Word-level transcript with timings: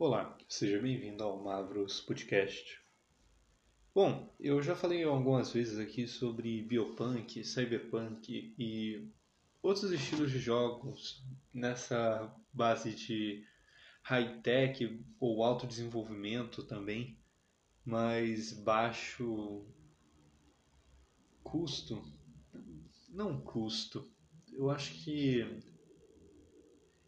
Olá, 0.00 0.38
seja 0.48 0.80
bem-vindo 0.80 1.24
ao 1.24 1.42
Mavros 1.42 2.00
Podcast. 2.00 2.80
Bom, 3.92 4.32
eu 4.38 4.62
já 4.62 4.76
falei 4.76 5.02
algumas 5.02 5.52
vezes 5.52 5.76
aqui 5.76 6.06
sobre 6.06 6.62
biopunk, 6.62 7.42
cyberpunk 7.42 8.54
e 8.56 9.10
outros 9.60 9.90
estilos 9.90 10.30
de 10.30 10.38
jogos 10.38 11.26
nessa 11.52 12.32
base 12.52 12.94
de 12.94 13.44
high-tech 14.02 15.04
ou 15.18 15.42
alto 15.42 15.66
desenvolvimento 15.66 16.62
também, 16.62 17.18
mas 17.84 18.52
baixo 18.52 19.66
custo. 21.42 22.00
Não 23.08 23.40
custo. 23.40 24.08
Eu 24.52 24.70
acho 24.70 24.92
que 24.92 25.60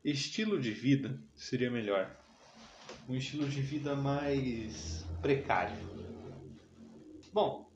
estilo 0.02 0.60
de 0.60 0.72
vida 0.72 1.22
seria 1.36 1.70
melhor. 1.70 2.18
Um 3.10 3.16
estilo 3.16 3.48
de 3.48 3.60
vida 3.60 3.96
mais 3.96 5.04
precário. 5.20 5.76
Bom, 7.32 7.68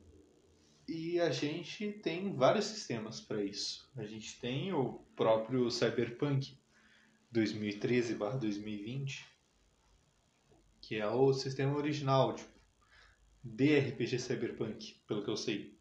e 0.86 1.18
a 1.18 1.28
gente 1.30 1.90
tem 1.90 2.36
vários 2.36 2.66
sistemas 2.66 3.20
para 3.20 3.42
isso. 3.42 3.90
A 3.96 4.04
gente 4.04 4.38
tem 4.38 4.72
o 4.72 5.00
próprio 5.16 5.68
Cyberpunk 5.72 6.56
2013/2020, 7.34 9.24
que 10.80 11.00
é 11.00 11.08
o 11.08 11.32
sistema 11.32 11.76
original 11.76 12.36
tipo, 12.36 12.56
de 13.42 13.76
RPG 13.76 14.20
Cyberpunk, 14.20 15.02
pelo 15.08 15.24
que 15.24 15.30
eu 15.30 15.36
sei. 15.36 15.76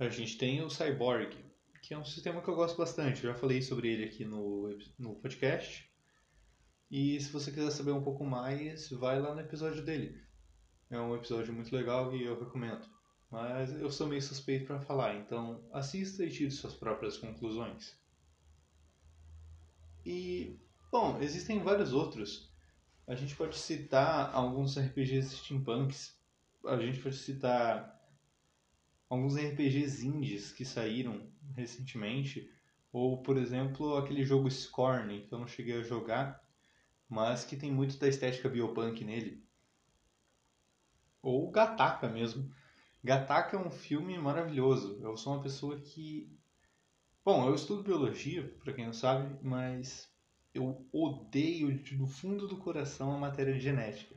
A 0.00 0.08
gente 0.08 0.36
tem 0.36 0.60
o 0.60 0.68
Cyborg, 0.68 1.36
que 1.80 1.94
é 1.94 1.98
um 1.98 2.04
sistema 2.04 2.42
que 2.42 2.48
eu 2.48 2.56
gosto 2.56 2.76
bastante. 2.76 3.22
Eu 3.22 3.32
já 3.32 3.38
falei 3.38 3.62
sobre 3.62 3.92
ele 3.92 4.06
aqui 4.06 4.24
no, 4.24 4.76
no 4.98 5.14
podcast. 5.14 5.93
E 6.96 7.20
se 7.20 7.32
você 7.32 7.50
quiser 7.50 7.72
saber 7.72 7.90
um 7.90 8.04
pouco 8.04 8.24
mais, 8.24 8.88
vai 8.90 9.20
lá 9.20 9.34
no 9.34 9.40
episódio 9.40 9.82
dele. 9.82 10.16
É 10.88 10.96
um 10.96 11.12
episódio 11.16 11.52
muito 11.52 11.74
legal 11.74 12.14
e 12.14 12.22
eu 12.22 12.38
recomendo. 12.38 12.86
Mas 13.28 13.72
eu 13.80 13.90
sou 13.90 14.06
meio 14.06 14.22
suspeito 14.22 14.66
para 14.66 14.78
falar, 14.78 15.16
então 15.16 15.60
assista 15.72 16.24
e 16.24 16.30
tire 16.30 16.52
suas 16.52 16.72
próprias 16.72 17.16
conclusões. 17.16 17.98
E, 20.06 20.56
bom, 20.92 21.18
existem 21.20 21.58
vários 21.64 21.92
outros. 21.92 22.48
A 23.08 23.16
gente 23.16 23.34
pode 23.34 23.58
citar 23.58 24.32
alguns 24.32 24.78
RPGs 24.78 25.38
steampunks. 25.38 26.16
A 26.64 26.76
gente 26.76 27.00
pode 27.00 27.16
citar 27.16 28.00
alguns 29.10 29.34
RPGs 29.34 30.06
indies 30.06 30.52
que 30.52 30.64
saíram 30.64 31.28
recentemente, 31.56 32.48
ou 32.92 33.20
por 33.20 33.36
exemplo 33.36 33.96
aquele 33.96 34.24
jogo 34.24 34.48
Scorn, 34.48 35.22
que 35.22 35.34
eu 35.34 35.40
não 35.40 35.48
cheguei 35.48 35.80
a 35.80 35.82
jogar, 35.82 36.43
mas 37.08 37.44
que 37.44 37.56
tem 37.56 37.70
muito 37.72 37.98
da 37.98 38.08
estética 38.08 38.48
biopunk 38.48 39.04
nele. 39.04 39.44
Ou 41.22 41.50
Gataka 41.50 42.08
mesmo. 42.08 42.52
Gataka 43.02 43.56
é 43.56 43.60
um 43.60 43.70
filme 43.70 44.18
maravilhoso. 44.18 44.98
Eu 45.02 45.16
sou 45.16 45.34
uma 45.34 45.42
pessoa 45.42 45.80
que. 45.80 46.30
Bom, 47.24 47.48
eu 47.48 47.54
estudo 47.54 47.82
biologia, 47.82 48.46
para 48.62 48.72
quem 48.72 48.86
não 48.86 48.92
sabe, 48.92 49.38
mas 49.42 50.10
eu 50.52 50.86
odeio 50.92 51.82
do 51.96 52.06
fundo 52.06 52.46
do 52.46 52.58
coração 52.58 53.12
a 53.12 53.18
matéria 53.18 53.54
de 53.54 53.60
genética. 53.60 54.14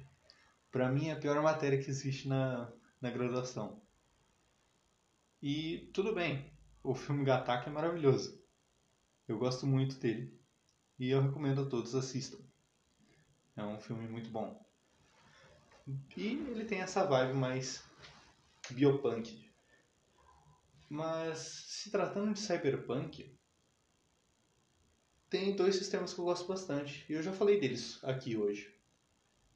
Para 0.72 0.92
mim 0.92 1.08
é 1.08 1.14
a 1.14 1.20
pior 1.20 1.42
matéria 1.42 1.82
que 1.82 1.90
existe 1.90 2.28
na, 2.28 2.72
na 3.02 3.10
graduação. 3.10 3.82
E 5.42 5.90
tudo 5.94 6.14
bem, 6.14 6.52
o 6.84 6.94
filme 6.94 7.24
Gattaca 7.24 7.70
é 7.70 7.74
maravilhoso. 7.74 8.42
Eu 9.28 9.38
gosto 9.38 9.66
muito 9.66 9.98
dele. 9.98 10.38
E 11.00 11.10
eu 11.10 11.22
recomendo 11.22 11.62
a 11.62 11.70
todos 11.70 11.96
assistam. 11.96 12.47
É 13.58 13.64
um 13.64 13.80
filme 13.80 14.08
muito 14.08 14.30
bom. 14.30 14.64
E 16.16 16.28
ele 16.28 16.66
tem 16.66 16.80
essa 16.80 17.06
vibe 17.06 17.34
mais 17.34 17.84
biopunk. 18.70 19.48
Mas 20.90 21.40
se 21.40 21.92
tratando 21.92 22.34
de 22.34 22.40
cyberpunk, 22.40 23.38
tem 25.30 25.56
dois 25.56 25.76
sistemas 25.76 26.14
que 26.14 26.20
eu 26.20 26.26
gosto 26.26 26.48
bastante. 26.48 27.06
E 27.10 27.14
eu 27.14 27.24
já 27.24 27.34
falei 27.34 27.60
deles 27.60 28.00
aqui 28.04 28.38
hoje. 28.38 28.72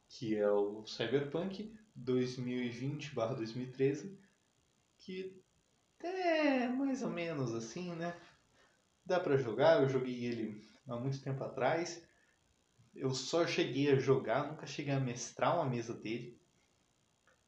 Que 0.09 0.35
é 0.35 0.49
o 0.49 0.83
Cyberpunk 0.85 1.73
2020-2013, 1.97 4.17
que 4.97 5.41
é, 5.99 6.67
mais 6.67 7.01
ou 7.01 7.09
menos 7.09 7.53
assim, 7.53 7.95
né? 7.95 8.13
Dá 9.05 9.19
para 9.19 9.37
jogar, 9.37 9.81
eu 9.81 9.89
joguei 9.89 10.25
ele 10.25 10.61
há 10.87 10.95
muito 10.97 11.21
tempo 11.21 11.43
atrás. 11.43 12.03
Eu 12.93 13.11
só 13.11 13.47
cheguei 13.47 13.91
a 13.91 13.95
jogar, 13.95 14.47
nunca 14.47 14.65
cheguei 14.65 14.93
a 14.93 14.99
mestrar 14.99 15.55
uma 15.55 15.65
mesa 15.65 15.93
dele. 15.93 16.39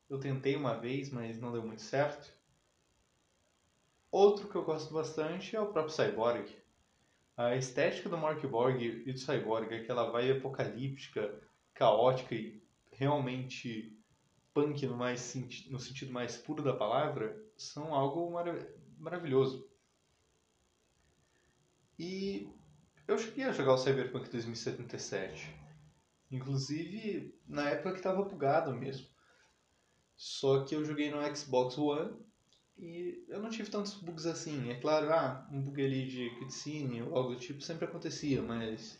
Eu 0.09 0.19
tentei 0.19 0.55
uma 0.55 0.75
vez, 0.75 1.09
mas 1.09 1.39
não 1.39 1.51
deu 1.51 1.65
muito 1.65 1.81
certo. 1.81 2.31
Outro 4.11 4.47
que 4.47 4.55
eu 4.55 4.63
gosto 4.63 4.93
bastante 4.93 5.55
é 5.55 5.59
o 5.59 5.71
próprio 5.71 5.93
Cyborg. 5.93 6.55
A 7.35 7.55
estética 7.55 8.07
do 8.07 8.17
Mark 8.17 8.45
Borg 8.45 8.79
e 8.79 9.11
do 9.11 9.17
Cyborg, 9.17 9.73
aquela 9.73 10.11
vibe 10.11 10.37
apocalíptica, 10.37 11.41
caótica 11.73 12.35
e 12.35 12.63
realmente 12.91 13.99
punk 14.53 14.85
no, 14.85 14.95
mais, 14.95 15.33
no 15.67 15.79
sentido 15.79 16.13
mais 16.13 16.37
puro 16.37 16.61
da 16.61 16.75
palavra, 16.75 17.35
são 17.57 17.93
algo 17.93 18.31
marav 18.31 18.63
maravilhoso. 18.99 19.67
E 21.97 22.47
eu 23.07 23.17
cheguei 23.17 23.45
a 23.45 23.51
jogar 23.51 23.73
o 23.73 23.77
Cyberpunk 23.77 24.29
2077. 24.29 25.53
Inclusive 26.31 27.37
na 27.47 27.69
época 27.69 27.91
que 27.91 27.97
estava 27.97 28.23
bugado 28.23 28.73
mesmo. 28.73 29.07
Só 30.15 30.63
que 30.63 30.75
eu 30.75 30.85
joguei 30.85 31.11
no 31.11 31.35
Xbox 31.35 31.77
One 31.77 32.15
e 32.77 33.23
eu 33.27 33.41
não 33.41 33.49
tive 33.49 33.69
tantos 33.69 33.95
bugs 33.95 34.25
assim. 34.25 34.69
É 34.69 34.75
claro, 34.79 35.11
ah, 35.11 35.47
um 35.51 35.61
bug 35.61 35.83
ali 35.83 36.07
de 36.07 36.29
cutscene 36.39 37.01
ou 37.03 37.15
algo 37.15 37.35
do 37.35 37.39
tipo 37.39 37.61
sempre 37.61 37.85
acontecia, 37.85 38.41
mas 38.41 38.99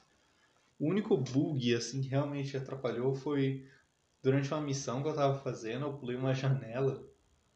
o 0.80 0.88
único 0.88 1.18
bug 1.18 1.74
assim 1.76 2.02
que 2.02 2.10
realmente 2.10 2.58
atrapalhou 2.58 3.16
foi 3.16 3.68
durante 4.22 4.52
uma 4.54 4.62
missão 4.62 5.02
que 5.02 5.08
eu 5.08 5.14
estava 5.14 5.38
fazendo, 5.40 5.86
eu 5.86 5.94
pulei 5.94 6.16
uma 6.16 6.34
janela 6.34 7.04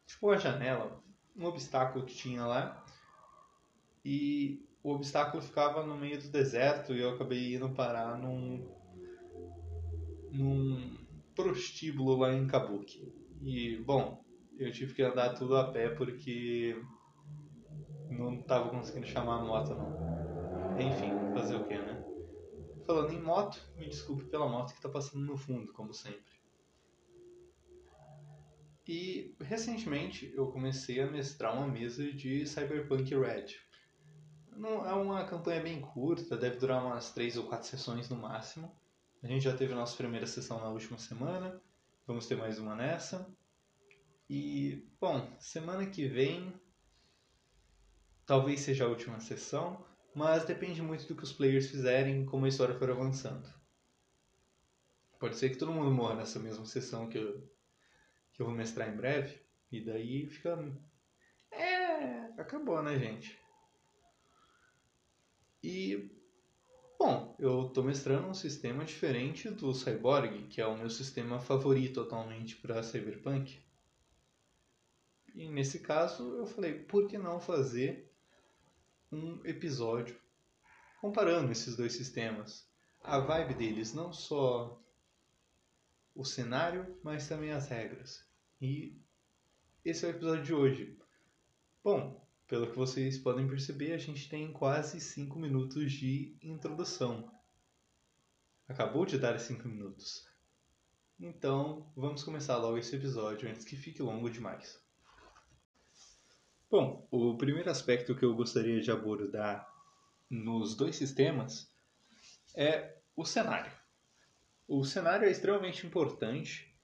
tipo 0.08 0.26
uma 0.26 0.38
janela, 0.38 1.02
um 1.36 1.44
obstáculo 1.44 2.04
que 2.04 2.14
tinha 2.14 2.44
lá. 2.44 2.82
E 4.04 4.66
o 4.88 4.94
obstáculo 4.94 5.42
ficava 5.42 5.84
no 5.84 5.96
meio 5.96 6.18
do 6.18 6.28
deserto 6.28 6.94
e 6.94 7.00
eu 7.00 7.10
acabei 7.10 7.54
indo 7.54 7.68
parar 7.74 8.16
num 8.16 8.66
num 10.32 10.96
prostíbulo 11.34 12.16
lá 12.16 12.32
em 12.32 12.46
Kabuki. 12.46 13.12
E 13.42 13.76
bom, 13.84 14.24
eu 14.58 14.72
tive 14.72 14.94
que 14.94 15.02
andar 15.02 15.34
tudo 15.34 15.56
a 15.56 15.70
pé 15.70 15.90
porque 15.90 16.82
não 18.10 18.40
estava 18.40 18.70
conseguindo 18.70 19.06
chamar 19.06 19.40
a 19.40 19.44
moto 19.44 19.74
não. 19.74 20.78
Enfim, 20.80 21.10
fazer 21.34 21.56
o 21.56 21.64
que, 21.64 21.76
né? 21.76 22.02
Falando 22.86 23.12
em 23.12 23.20
moto, 23.20 23.60
me 23.76 23.88
desculpe 23.88 24.24
pela 24.24 24.48
moto 24.48 24.70
que 24.70 24.78
está 24.78 24.88
passando 24.88 25.24
no 25.24 25.36
fundo, 25.36 25.72
como 25.74 25.92
sempre. 25.92 26.32
E 28.86 29.36
recentemente 29.40 30.32
eu 30.34 30.50
comecei 30.50 30.98
a 31.00 31.10
mestrar 31.10 31.54
uma 31.54 31.66
mesa 31.66 32.10
de 32.10 32.46
Cyberpunk 32.46 33.14
Red. 33.14 33.67
Não, 34.58 34.84
é 34.84 34.92
uma 34.92 35.24
campanha 35.24 35.62
bem 35.62 35.80
curta, 35.80 36.36
deve 36.36 36.56
durar 36.56 36.84
umas 36.84 37.12
3 37.12 37.36
ou 37.36 37.46
4 37.46 37.68
sessões 37.68 38.08
no 38.08 38.16
máximo. 38.16 38.76
A 39.22 39.26
gente 39.28 39.44
já 39.44 39.56
teve 39.56 39.72
a 39.72 39.76
nossa 39.76 39.96
primeira 39.96 40.26
sessão 40.26 40.60
na 40.60 40.68
última 40.68 40.98
semana, 40.98 41.62
vamos 42.04 42.26
ter 42.26 42.36
mais 42.36 42.58
uma 42.58 42.74
nessa. 42.74 43.32
E, 44.28 44.84
bom, 45.00 45.30
semana 45.38 45.86
que 45.86 46.08
vem 46.08 46.52
talvez 48.26 48.60
seja 48.60 48.84
a 48.84 48.88
última 48.88 49.20
sessão, 49.20 49.84
mas 50.12 50.44
depende 50.44 50.82
muito 50.82 51.06
do 51.06 51.14
que 51.14 51.22
os 51.22 51.32
players 51.32 51.70
fizerem 51.70 52.26
como 52.26 52.44
a 52.44 52.48
história 52.48 52.76
for 52.76 52.90
avançando. 52.90 53.48
Pode 55.20 55.36
ser 55.36 55.50
que 55.50 55.56
todo 55.56 55.72
mundo 55.72 55.90
morra 55.92 56.16
nessa 56.16 56.40
mesma 56.40 56.66
sessão 56.66 57.08
que 57.08 57.18
eu 57.18 57.48
que 58.32 58.42
eu 58.42 58.46
vou 58.46 58.54
mestrar 58.54 58.88
em 58.88 58.96
breve. 58.96 59.40
E 59.70 59.84
daí 59.84 60.26
fica. 60.26 60.58
É, 61.52 62.40
acabou, 62.40 62.82
né, 62.82 62.98
gente? 62.98 63.38
E. 65.62 66.10
Bom, 66.98 67.36
eu 67.38 67.68
tô 67.68 67.82
mestrando 67.82 68.28
um 68.28 68.34
sistema 68.34 68.84
diferente 68.84 69.48
do 69.50 69.72
Cyborg, 69.72 70.48
que 70.48 70.60
é 70.60 70.66
o 70.66 70.76
meu 70.76 70.90
sistema 70.90 71.38
favorito 71.38 72.00
atualmente 72.00 72.56
para 72.56 72.82
Cyberpunk. 72.82 73.62
E 75.34 75.48
nesse 75.48 75.78
caso 75.78 76.36
eu 76.36 76.46
falei, 76.46 76.80
por 76.84 77.06
que 77.06 77.16
não 77.16 77.38
fazer 77.38 78.12
um 79.12 79.40
episódio 79.44 80.20
comparando 81.00 81.52
esses 81.52 81.76
dois 81.76 81.92
sistemas? 81.92 82.68
A 83.00 83.20
vibe 83.20 83.54
deles, 83.54 83.94
não 83.94 84.12
só 84.12 84.82
o 86.14 86.24
cenário, 86.24 86.98
mas 87.04 87.28
também 87.28 87.52
as 87.52 87.68
regras. 87.68 88.28
E 88.60 89.00
esse 89.84 90.04
é 90.04 90.08
o 90.08 90.10
episódio 90.10 90.42
de 90.42 90.52
hoje. 90.52 90.98
Bom, 91.84 92.17
pelo 92.48 92.70
que 92.70 92.76
vocês 92.76 93.18
podem 93.18 93.46
perceber, 93.46 93.92
a 93.92 93.98
gente 93.98 94.28
tem 94.28 94.50
quase 94.50 94.98
5 94.98 95.38
minutos 95.38 95.92
de 95.92 96.34
introdução. 96.42 97.30
Acabou 98.66 99.04
de 99.04 99.18
dar 99.18 99.38
5 99.38 99.68
minutos. 99.68 100.26
Então, 101.20 101.92
vamos 101.94 102.24
começar 102.24 102.56
logo 102.56 102.78
esse 102.78 102.96
episódio 102.96 103.48
antes 103.50 103.64
que 103.64 103.76
fique 103.76 104.00
longo 104.00 104.30
demais. 104.30 104.82
Bom, 106.70 107.06
o 107.10 107.36
primeiro 107.36 107.70
aspecto 107.70 108.14
que 108.14 108.24
eu 108.24 108.34
gostaria 108.34 108.80
de 108.80 108.90
abordar 108.90 109.68
nos 110.30 110.74
dois 110.74 110.96
sistemas 110.96 111.70
é 112.54 112.96
o 113.14 113.26
cenário. 113.26 113.72
O 114.66 114.84
cenário 114.84 115.26
é 115.26 115.30
extremamente 115.30 115.86
importante 115.86 116.74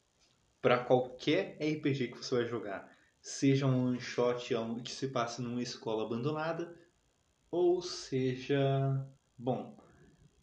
para 0.60 0.84
qualquer 0.84 1.56
RPG 1.58 2.08
que 2.08 2.19
você 2.19 2.34
vai 2.34 2.46
jogar, 2.46 2.94
seja 3.24 3.66
um 3.66 3.86
one 3.86 3.98
shot 3.98 4.52
que 4.84 4.92
se 4.92 5.08
passe 5.08 5.40
numa 5.40 5.62
escola 5.62 6.04
abandonada, 6.04 6.78
ou 7.50 7.80
seja, 7.80 9.02
bom, 9.38 9.74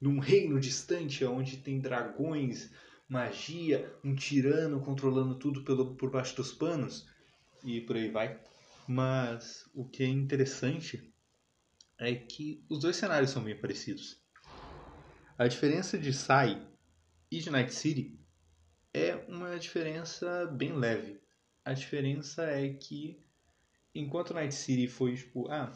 num 0.01 0.17
reino 0.17 0.59
distante 0.59 1.23
onde 1.23 1.57
tem 1.57 1.79
dragões, 1.79 2.71
magia, 3.07 3.95
um 4.03 4.15
tirano 4.15 4.81
controlando 4.81 5.37
tudo 5.37 5.63
pelo, 5.63 5.95
por 5.95 6.09
baixo 6.09 6.35
dos 6.35 6.51
panos 6.53 7.07
e 7.63 7.81
por 7.81 7.95
aí 7.95 8.09
vai. 8.09 8.41
Mas 8.87 9.69
o 9.75 9.87
que 9.87 10.01
é 10.01 10.07
interessante 10.07 11.13
é 11.99 12.15
que 12.15 12.65
os 12.67 12.79
dois 12.79 12.95
cenários 12.95 13.29
são 13.29 13.43
bem 13.43 13.55
parecidos. 13.55 14.19
A 15.37 15.47
diferença 15.47 15.99
de 15.99 16.11
Sai 16.11 16.67
e 17.29 17.37
de 17.37 17.51
Night 17.51 17.75
City 17.75 18.19
é 18.91 19.13
uma 19.27 19.59
diferença 19.59 20.47
bem 20.47 20.73
leve. 20.73 21.20
A 21.63 21.73
diferença 21.73 22.43
é 22.43 22.69
que 22.73 23.19
enquanto 23.93 24.33
Night 24.33 24.53
City 24.53 24.87
foi 24.87 25.15
tipo, 25.15 25.47
ah, 25.49 25.71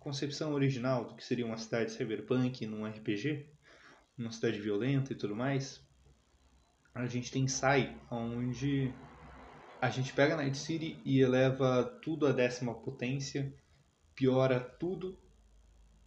concepção 0.00 0.52
original 0.52 1.04
do 1.04 1.14
que 1.14 1.24
seria 1.24 1.46
uma 1.46 1.56
cidade 1.56 1.92
cyberpunk 1.92 2.66
num 2.66 2.84
RPG, 2.84 3.46
uma 4.18 4.32
cidade 4.32 4.60
violenta 4.60 5.12
e 5.12 5.16
tudo 5.16 5.36
mais, 5.36 5.80
a 6.94 7.06
gente 7.06 7.30
tem 7.30 7.46
Sai, 7.46 7.96
onde 8.10 8.92
a 9.80 9.88
gente 9.90 10.12
pega 10.12 10.36
Night 10.36 10.58
City 10.58 11.00
e 11.04 11.20
eleva 11.20 11.84
tudo 12.02 12.26
à 12.26 12.32
décima 12.32 12.74
potência, 12.74 13.54
piora 14.14 14.60
tudo 14.60 15.18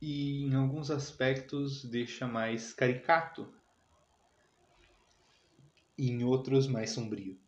e 0.02 0.44
em 0.44 0.56
alguns 0.56 0.92
aspectos 0.92 1.84
deixa 1.86 2.28
mais 2.28 2.74
caricato 2.74 3.52
e 5.98 6.10
em 6.10 6.24
outros 6.24 6.68
mais 6.68 6.92
sombrio. 6.92 7.45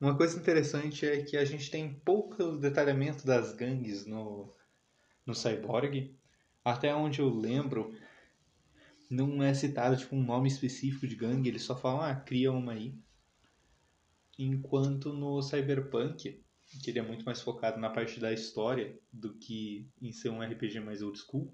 Uma 0.00 0.16
coisa 0.16 0.38
interessante 0.38 1.04
é 1.04 1.22
que 1.22 1.36
a 1.36 1.44
gente 1.44 1.70
tem 1.70 1.92
pouco 1.92 2.56
detalhamento 2.56 3.26
das 3.26 3.52
gangues 3.52 4.06
no, 4.06 4.50
no 5.26 5.34
Cyborg. 5.34 6.16
Até 6.64 6.94
onde 6.94 7.20
eu 7.20 7.28
lembro, 7.28 7.94
não 9.10 9.42
é 9.42 9.52
citado 9.52 9.98
tipo, 9.98 10.16
um 10.16 10.24
nome 10.24 10.48
específico 10.48 11.06
de 11.06 11.14
gangue, 11.14 11.50
eles 11.50 11.62
só 11.62 11.76
falam, 11.76 12.00
ah, 12.00 12.14
cria 12.14 12.50
uma 12.50 12.72
aí. 12.72 12.94
Enquanto 14.38 15.12
no 15.12 15.42
Cyberpunk, 15.42 16.42
que 16.82 16.90
ele 16.90 16.98
é 16.98 17.02
muito 17.02 17.26
mais 17.26 17.42
focado 17.42 17.78
na 17.78 17.90
parte 17.90 18.18
da 18.18 18.32
história 18.32 18.98
do 19.12 19.34
que 19.34 19.86
em 20.00 20.12
ser 20.12 20.30
um 20.30 20.40
RPG 20.40 20.80
mais 20.80 21.02
old 21.02 21.18
school, 21.18 21.52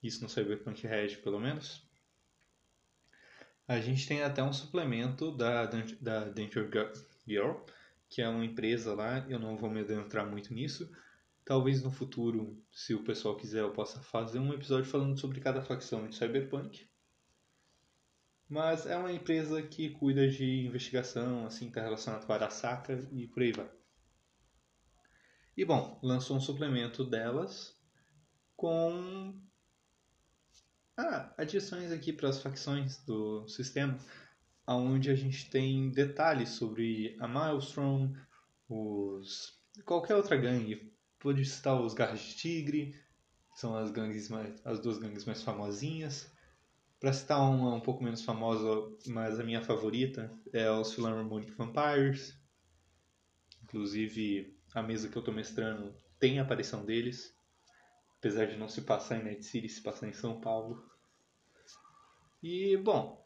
isso 0.00 0.22
no 0.22 0.28
Cyberpunk 0.28 0.86
Red 0.86 1.16
pelo 1.16 1.40
menos, 1.40 1.84
a 3.66 3.80
gente 3.80 4.06
tem 4.06 4.22
até 4.22 4.44
um 4.44 4.52
suplemento 4.52 5.36
da, 5.36 5.66
da 6.00 6.24
Danger 6.26 6.70
Girl, 6.70 6.92
que 8.08 8.22
é 8.22 8.28
uma 8.28 8.44
empresa 8.44 8.94
lá, 8.94 9.26
eu 9.28 9.38
não 9.38 9.56
vou 9.56 9.70
me 9.70 9.80
adentrar 9.80 10.28
muito 10.28 10.54
nisso. 10.54 10.90
Talvez 11.44 11.82
no 11.82 11.90
futuro, 11.90 12.62
se 12.72 12.94
o 12.94 13.04
pessoal 13.04 13.36
quiser, 13.36 13.60
eu 13.60 13.72
possa 13.72 14.00
fazer 14.00 14.38
um 14.38 14.52
episódio 14.52 14.90
falando 14.90 15.18
sobre 15.18 15.40
cada 15.40 15.62
facção 15.62 16.08
de 16.08 16.16
Cyberpunk. 16.16 16.88
Mas 18.48 18.86
é 18.86 18.96
uma 18.96 19.12
empresa 19.12 19.60
que 19.62 19.90
cuida 19.90 20.28
de 20.28 20.66
investigação, 20.66 21.46
assim, 21.46 21.68
está 21.68 21.82
relacionado 21.82 22.26
com 22.26 22.32
Arasaka 22.32 23.08
e 23.12 23.26
por 23.26 23.42
aí 23.42 23.52
vai. 23.52 23.70
E 25.56 25.64
bom, 25.64 25.98
lançou 26.02 26.36
um 26.36 26.40
suplemento 26.40 27.04
delas 27.04 27.76
com 28.54 29.40
ah, 30.96 31.34
adições 31.36 31.90
aqui 31.90 32.12
para 32.12 32.28
as 32.28 32.40
facções 32.40 33.04
do 33.04 33.46
sistema 33.48 33.98
onde 34.74 35.10
a 35.10 35.14
gente 35.14 35.48
tem 35.50 35.90
detalhes 35.90 36.50
sobre 36.50 37.16
a 37.20 37.28
Maelstrom, 37.28 38.12
os 38.68 39.60
qualquer 39.84 40.16
outra 40.16 40.36
gangue. 40.36 40.92
Pode 41.18 41.44
citar 41.44 41.80
os 41.80 41.94
Garras 41.94 42.20
de 42.20 42.36
Tigre, 42.36 42.94
são 43.54 43.76
as 43.76 43.90
gangues 43.90 44.28
mais, 44.28 44.60
as 44.64 44.80
duas 44.80 44.98
gangues 44.98 45.24
mais 45.24 45.42
famosinhas. 45.42 46.30
Para 46.98 47.12
citar 47.12 47.40
uma 47.40 47.74
um 47.74 47.80
pouco 47.80 48.02
menos 48.02 48.22
famosa, 48.22 48.66
mas 49.06 49.38
a 49.38 49.44
minha 49.44 49.62
favorita, 49.62 50.32
é 50.52 50.70
os 50.70 50.94
Philharmonic 50.94 51.52
Vampires. 51.52 52.38
Inclusive, 53.62 54.56
a 54.74 54.82
mesa 54.82 55.08
que 55.08 55.16
eu 55.16 55.20
estou 55.20 55.34
mestrando 55.34 55.94
tem 56.18 56.38
a 56.38 56.42
aparição 56.42 56.84
deles. 56.84 57.34
Apesar 58.18 58.46
de 58.46 58.56
não 58.56 58.68
se 58.68 58.82
passar 58.82 59.18
em 59.18 59.24
Night 59.24 59.44
City, 59.44 59.68
se 59.68 59.82
passar 59.82 60.08
em 60.08 60.12
São 60.12 60.40
Paulo. 60.40 60.82
E, 62.42 62.76
bom, 62.78 63.25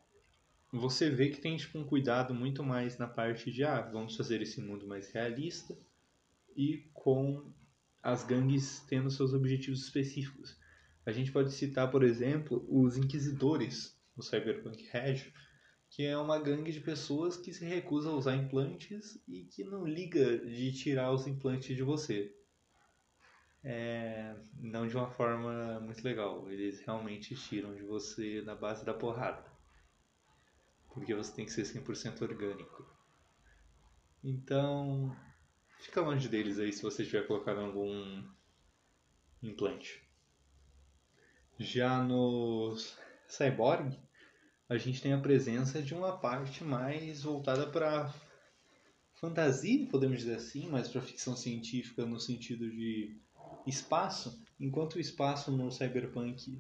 você 0.73 1.11
vê 1.11 1.31
que 1.31 1.41
tem 1.41 1.57
tipo, 1.57 1.79
um 1.79 1.85
cuidado 1.85 2.33
muito 2.33 2.63
mais 2.63 2.97
na 2.97 3.09
parte 3.09 3.51
de 3.51 3.65
ah, 3.65 3.81
vamos 3.81 4.17
fazer 4.17 4.41
esse 4.41 4.61
mundo 4.61 4.87
mais 4.87 5.11
realista 5.11 5.77
e 6.57 6.89
com 6.93 7.53
as 8.03 8.25
gangues 8.25 8.81
tendo 8.89 9.11
seus 9.11 9.35
objetivos 9.35 9.83
específicos. 9.83 10.57
A 11.05 11.13
gente 11.13 11.33
pode 11.33 11.53
citar, 11.53 11.91
por 11.91 12.05
exemplo, 12.05 12.65
os 12.69 12.97
Inquisidores 12.97 13.99
no 14.17 14.23
Cyberpunk 14.23 14.89
Red, 14.93 15.33
que 15.91 16.05
é 16.05 16.17
uma 16.17 16.39
gangue 16.39 16.71
de 16.71 16.81
pessoas 16.81 17.37
que 17.37 17.53
se 17.53 17.65
recusa 17.65 18.09
a 18.09 18.15
usar 18.15 18.37
implantes 18.37 19.21
e 19.27 19.45
que 19.45 19.65
não 19.65 19.85
liga 19.85 20.39
de 20.39 20.73
tirar 20.73 21.13
os 21.13 21.27
implantes 21.27 21.75
de 21.77 21.83
você. 21.83 22.33
É, 23.63 24.37
não 24.55 24.87
de 24.87 24.97
uma 24.97 25.11
forma 25.11 25.81
muito 25.81 26.03
legal, 26.03 26.51
eles 26.51 26.81
realmente 26.81 27.35
tiram 27.35 27.75
de 27.75 27.83
você 27.83 28.41
na 28.43 28.55
base 28.55 28.85
da 28.87 28.95
porrada 28.95 29.50
porque 30.91 31.15
você 31.15 31.33
tem 31.33 31.45
que 31.45 31.53
ser 31.53 31.63
100% 31.63 32.23
orgânico. 32.23 32.87
Então, 34.23 35.17
fica 35.79 36.01
longe 36.01 36.29
deles 36.29 36.59
aí 36.59 36.73
se 36.73 36.83
você 36.83 37.05
tiver 37.05 37.27
colocado 37.27 37.61
algum 37.61 38.23
implante. 39.43 40.03
Já 41.59 42.03
no 42.03 42.75
Cyborg, 43.29 43.99
a 44.69 44.77
gente 44.77 45.03
tem 45.03 45.13
a 45.13 45.21
presença 45.21 45.83
de 45.83 45.95
uma 45.95 46.19
parte 46.19 46.63
mais 46.65 47.23
voltada 47.23 47.67
para 47.67 48.13
fantasia, 49.15 49.87
podemos 49.89 50.19
dizer 50.19 50.37
assim, 50.37 50.69
mais 50.69 50.89
para 50.89 51.03
ficção 51.03 51.37
científica 51.37 52.07
no 52.07 52.19
sentido 52.19 52.71
de 52.71 53.21
espaço, 53.67 54.43
enquanto 54.59 54.95
o 54.95 55.01
espaço 55.01 55.51
no 55.51 55.71
Cyberpunk 55.71 56.59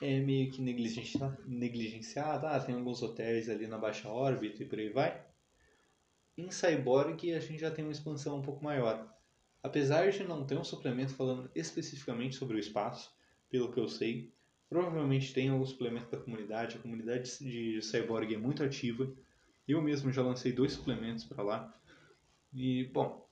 é 0.00 0.20
meio 0.20 0.50
que 0.50 0.62
negligenciado. 0.62 2.46
Ah, 2.46 2.60
tem 2.60 2.74
alguns 2.74 3.02
hotéis 3.02 3.48
ali 3.48 3.66
na 3.66 3.78
baixa 3.78 4.08
órbita 4.08 4.62
e 4.62 4.66
por 4.66 4.78
aí 4.78 4.90
vai. 4.90 5.24
Em 6.36 6.50
Cyborg 6.50 7.32
a 7.34 7.40
gente 7.40 7.58
já 7.58 7.70
tem 7.70 7.84
uma 7.84 7.92
expansão 7.92 8.38
um 8.38 8.42
pouco 8.42 8.62
maior. 8.62 9.12
Apesar 9.62 10.10
de 10.10 10.22
não 10.22 10.46
ter 10.46 10.56
um 10.56 10.64
suplemento 10.64 11.14
falando 11.14 11.50
especificamente 11.54 12.36
sobre 12.36 12.56
o 12.56 12.60
espaço, 12.60 13.12
pelo 13.50 13.72
que 13.72 13.80
eu 13.80 13.88
sei, 13.88 14.32
provavelmente 14.68 15.32
tem 15.34 15.48
algum 15.48 15.66
suplemento 15.66 16.10
da 16.10 16.22
comunidade. 16.22 16.76
A 16.76 16.80
comunidade 16.80 17.38
de 17.40 17.82
Cyborg 17.82 18.32
é 18.32 18.38
muito 18.38 18.62
ativa. 18.62 19.12
Eu 19.66 19.82
mesmo 19.82 20.12
já 20.12 20.22
lancei 20.22 20.52
dois 20.52 20.72
suplementos 20.72 21.24
para 21.24 21.42
lá. 21.42 21.74
E, 22.54 22.84
bom, 22.84 23.28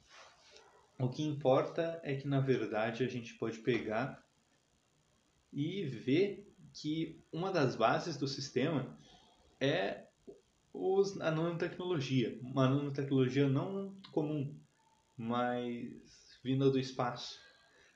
o 0.98 1.08
que 1.08 1.22
importa 1.22 2.00
é 2.02 2.14
que 2.16 2.26
na 2.26 2.40
verdade 2.40 3.04
a 3.04 3.08
gente 3.08 3.34
pode 3.34 3.58
pegar 3.58 4.24
e 5.52 5.84
ver 5.84 6.52
que 6.80 7.18
uma 7.32 7.50
das 7.50 7.74
bases 7.74 8.16
do 8.16 8.28
sistema 8.28 8.98
é 9.58 10.04
os, 10.72 11.18
a 11.20 11.30
nanotecnologia. 11.30 12.38
Uma 12.42 12.68
nanotecnologia 12.68 13.48
não 13.48 13.96
comum, 14.12 14.54
mas 15.16 15.90
vinda 16.44 16.70
do 16.70 16.78
espaço. 16.78 17.38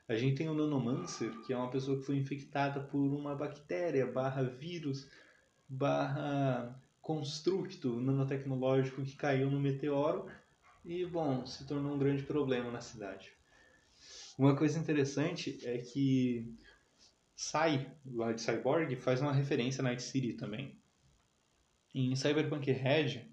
A 0.07 0.15
gente 0.15 0.37
tem 0.37 0.49
o 0.49 0.53
Nanomancer, 0.53 1.31
que 1.45 1.53
é 1.53 1.57
uma 1.57 1.69
pessoa 1.69 1.97
que 1.97 2.05
foi 2.05 2.17
infectada 2.17 2.81
por 2.81 2.99
uma 2.99 3.35
bactéria, 3.35 4.11
barra 4.11 4.43
vírus, 4.43 5.07
barra 5.69 6.75
constructo 7.01 8.01
nanotecnológico 8.01 9.03
que 9.03 9.15
caiu 9.15 9.49
no 9.49 9.59
meteoro 9.59 10.25
e, 10.83 11.05
bom, 11.05 11.45
se 11.45 11.65
tornou 11.65 11.93
um 11.93 11.99
grande 11.99 12.23
problema 12.23 12.71
na 12.71 12.81
cidade. 12.81 13.31
Uma 14.37 14.55
coisa 14.55 14.79
interessante 14.79 15.59
é 15.63 15.77
que 15.77 16.57
Sai, 17.43 17.91
lá 18.05 18.31
de 18.31 18.39
Cyborg, 18.39 18.95
faz 18.97 19.19
uma 19.19 19.33
referência 19.33 19.81
a 19.81 19.83
Night 19.83 20.03
City 20.03 20.33
também. 20.33 20.79
Em 21.91 22.15
Cyberpunk 22.15 22.71
Red, 22.71 23.27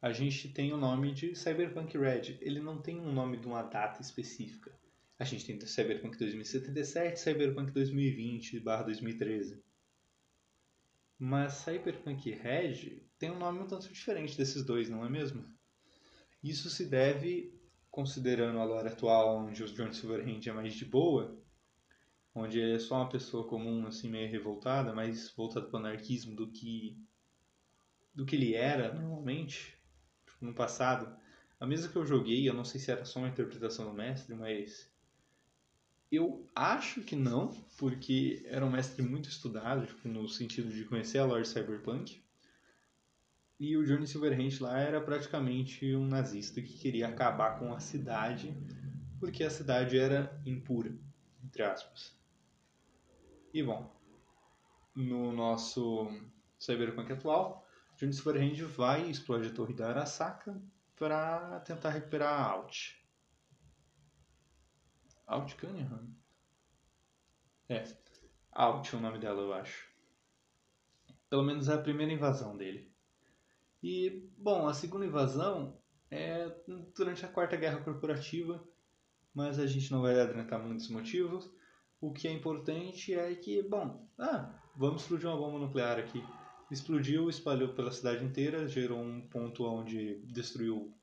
a 0.00 0.12
gente 0.12 0.48
tem 0.48 0.72
o 0.72 0.78
nome 0.78 1.12
de 1.12 1.36
Cyberpunk 1.36 1.98
Red. 1.98 2.38
Ele 2.40 2.58
não 2.58 2.80
tem 2.80 2.98
um 2.98 3.12
nome 3.12 3.36
de 3.36 3.46
uma 3.46 3.62
data 3.62 4.00
específica. 4.00 4.74
A 5.18 5.24
gente 5.24 5.44
tem 5.44 5.60
Cyberpunk 5.60 6.16
2077 6.16 7.20
Cyberpunk 7.20 7.70
2020 7.70 8.60
2013. 8.60 9.62
Mas 11.18 11.52
Cyberpunk 11.52 12.30
Red 12.30 13.02
tem 13.18 13.30
um 13.30 13.38
nome 13.38 13.58
um 13.58 13.66
tanto 13.66 13.92
diferente 13.92 14.38
desses 14.38 14.64
dois, 14.64 14.88
não 14.88 15.04
é 15.04 15.10
mesmo? 15.10 15.44
Isso 16.42 16.70
se 16.70 16.86
deve, 16.86 17.54
considerando 17.90 18.58
a 18.58 18.64
lore 18.64 18.88
atual, 18.88 19.36
onde 19.36 19.62
o 19.62 19.66
John 19.66 19.92
Silverhand 19.92 20.40
é 20.46 20.52
mais 20.52 20.72
de 20.72 20.86
boa, 20.86 21.38
onde 22.34 22.58
ele 22.58 22.76
é 22.76 22.78
só 22.78 22.96
uma 22.96 23.08
pessoa 23.08 23.46
comum, 23.48 23.86
assim, 23.86 24.08
meio 24.08 24.30
revoltada, 24.30 24.94
mais 24.94 25.30
voltada 25.30 25.66
para 25.66 25.76
o 25.76 25.80
anarquismo 25.80 26.34
do 26.34 26.50
que 26.50 26.98
do 28.14 28.26
que 28.26 28.36
ele 28.36 28.54
era 28.54 28.92
normalmente, 28.92 29.78
tipo, 30.26 30.44
no 30.44 30.52
passado. 30.52 31.16
A 31.58 31.66
mesa 31.66 31.88
que 31.88 31.96
eu 31.96 32.06
joguei, 32.06 32.48
eu 32.48 32.54
não 32.54 32.64
sei 32.64 32.80
se 32.80 32.90
era 32.90 33.04
só 33.04 33.18
uma 33.18 33.28
interpretação 33.28 33.84
do 33.84 33.92
mestre, 33.92 34.34
mas 34.34 34.90
eu 36.10 36.48
acho 36.54 37.02
que 37.02 37.14
não, 37.14 37.48
porque 37.78 38.42
era 38.46 38.66
um 38.66 38.70
mestre 38.70 39.02
muito 39.02 39.28
estudado, 39.28 39.86
tipo, 39.86 40.08
no 40.08 40.28
sentido 40.28 40.70
de 40.70 40.84
conhecer 40.84 41.18
a 41.18 41.24
lore 41.24 41.46
cyberpunk. 41.46 42.22
E 43.60 43.76
o 43.76 43.84
Johnny 43.84 44.06
Silverhand 44.06 44.58
lá 44.60 44.80
era 44.80 45.00
praticamente 45.00 45.94
um 45.94 46.06
nazista 46.06 46.60
que 46.62 46.78
queria 46.78 47.08
acabar 47.08 47.58
com 47.58 47.72
a 47.72 47.78
cidade, 47.78 48.56
porque 49.20 49.44
a 49.44 49.50
cidade 49.50 49.98
era 49.98 50.40
impura, 50.44 50.92
entre 51.44 51.62
aspas. 51.62 52.19
E 53.52 53.64
bom, 53.64 53.90
no 54.94 55.32
nosso 55.32 56.08
cyberpunk 56.56 57.12
atual, 57.12 57.66
Johnny 57.96 58.12
Silverhand 58.12 58.64
vai 58.68 59.06
e 59.06 59.10
explode 59.10 59.48
a 59.48 59.52
torre 59.52 59.74
da 59.74 59.88
Arasaka 59.88 60.62
para 60.94 61.58
tentar 61.60 61.90
recuperar 61.90 62.32
a 62.32 62.44
Alt. 62.44 62.94
Alt 65.26 65.56
Cunningham? 65.56 66.14
É, 67.68 67.84
Alt 68.52 68.92
é 68.92 68.96
o 68.96 69.00
nome 69.00 69.18
dela, 69.18 69.40
eu 69.40 69.52
acho. 69.52 69.90
Pelo 71.28 71.42
menos 71.42 71.68
é 71.68 71.74
a 71.74 71.82
primeira 71.82 72.12
invasão 72.12 72.56
dele. 72.56 72.92
E, 73.82 74.30
bom, 74.38 74.68
a 74.68 74.74
segunda 74.74 75.06
invasão 75.06 75.76
é 76.08 76.48
durante 76.94 77.24
a 77.24 77.28
Quarta 77.28 77.56
Guerra 77.56 77.82
Corporativa, 77.82 78.62
mas 79.34 79.58
a 79.58 79.66
gente 79.66 79.90
não 79.90 80.02
vai 80.02 80.20
adentrar 80.20 80.60
muitos 80.60 80.88
motivos. 80.88 81.50
O 82.00 82.12
que 82.12 82.26
é 82.26 82.32
importante 82.32 83.14
é 83.14 83.34
que, 83.34 83.62
bom, 83.62 84.08
ah, 84.18 84.50
vamos 84.74 85.02
explodir 85.02 85.28
uma 85.28 85.36
bomba 85.36 85.58
nuclear 85.58 85.98
aqui. 85.98 86.24
Explodiu, 86.70 87.28
espalhou 87.28 87.74
pela 87.74 87.92
cidade 87.92 88.24
inteira, 88.24 88.66
gerou 88.66 89.00
um 89.00 89.20
ponto 89.28 89.64
onde 89.64 90.20
destruiu 90.24 90.94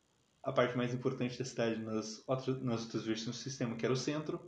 a 0.42 0.52
parte 0.52 0.76
mais 0.76 0.94
importante 0.94 1.38
da 1.38 1.46
cidade 1.46 1.80
nas 1.82 2.24
outras, 2.28 2.62
nas 2.64 2.84
outras 2.86 3.04
versões 3.04 3.36
do 3.36 3.42
sistema, 3.42 3.76
que 3.76 3.86
era 3.86 3.94
o 3.94 3.98
centro, 3.98 4.40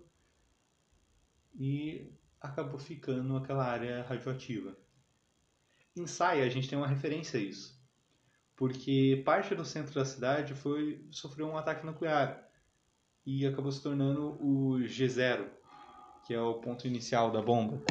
e 1.53 2.09
acabou 2.39 2.79
ficando 2.79 3.35
aquela 3.35 3.65
área 3.65 4.01
radioativa. 4.03 4.75
Em 5.95 6.07
Sai, 6.07 6.41
a 6.41 6.49
gente 6.49 6.69
tem 6.69 6.77
uma 6.77 6.87
referência 6.87 7.39
a 7.39 7.43
isso, 7.43 7.77
porque 8.55 9.21
parte 9.25 9.53
do 9.53 9.65
centro 9.65 9.93
da 9.93 10.05
cidade 10.05 10.55
foi 10.55 11.05
sofreu 11.11 11.47
um 11.47 11.57
ataque 11.57 11.85
nuclear 11.85 12.49
e 13.25 13.45
acabou 13.45 13.71
se 13.71 13.83
tornando 13.83 14.37
o 14.41 14.79
G0, 14.79 15.58
que 16.29 16.35
é 16.35 16.39
o 16.39 16.53
ponto 16.53 16.85
inicial 16.85 17.31
da 17.31 17.41
bomba. 17.41 17.81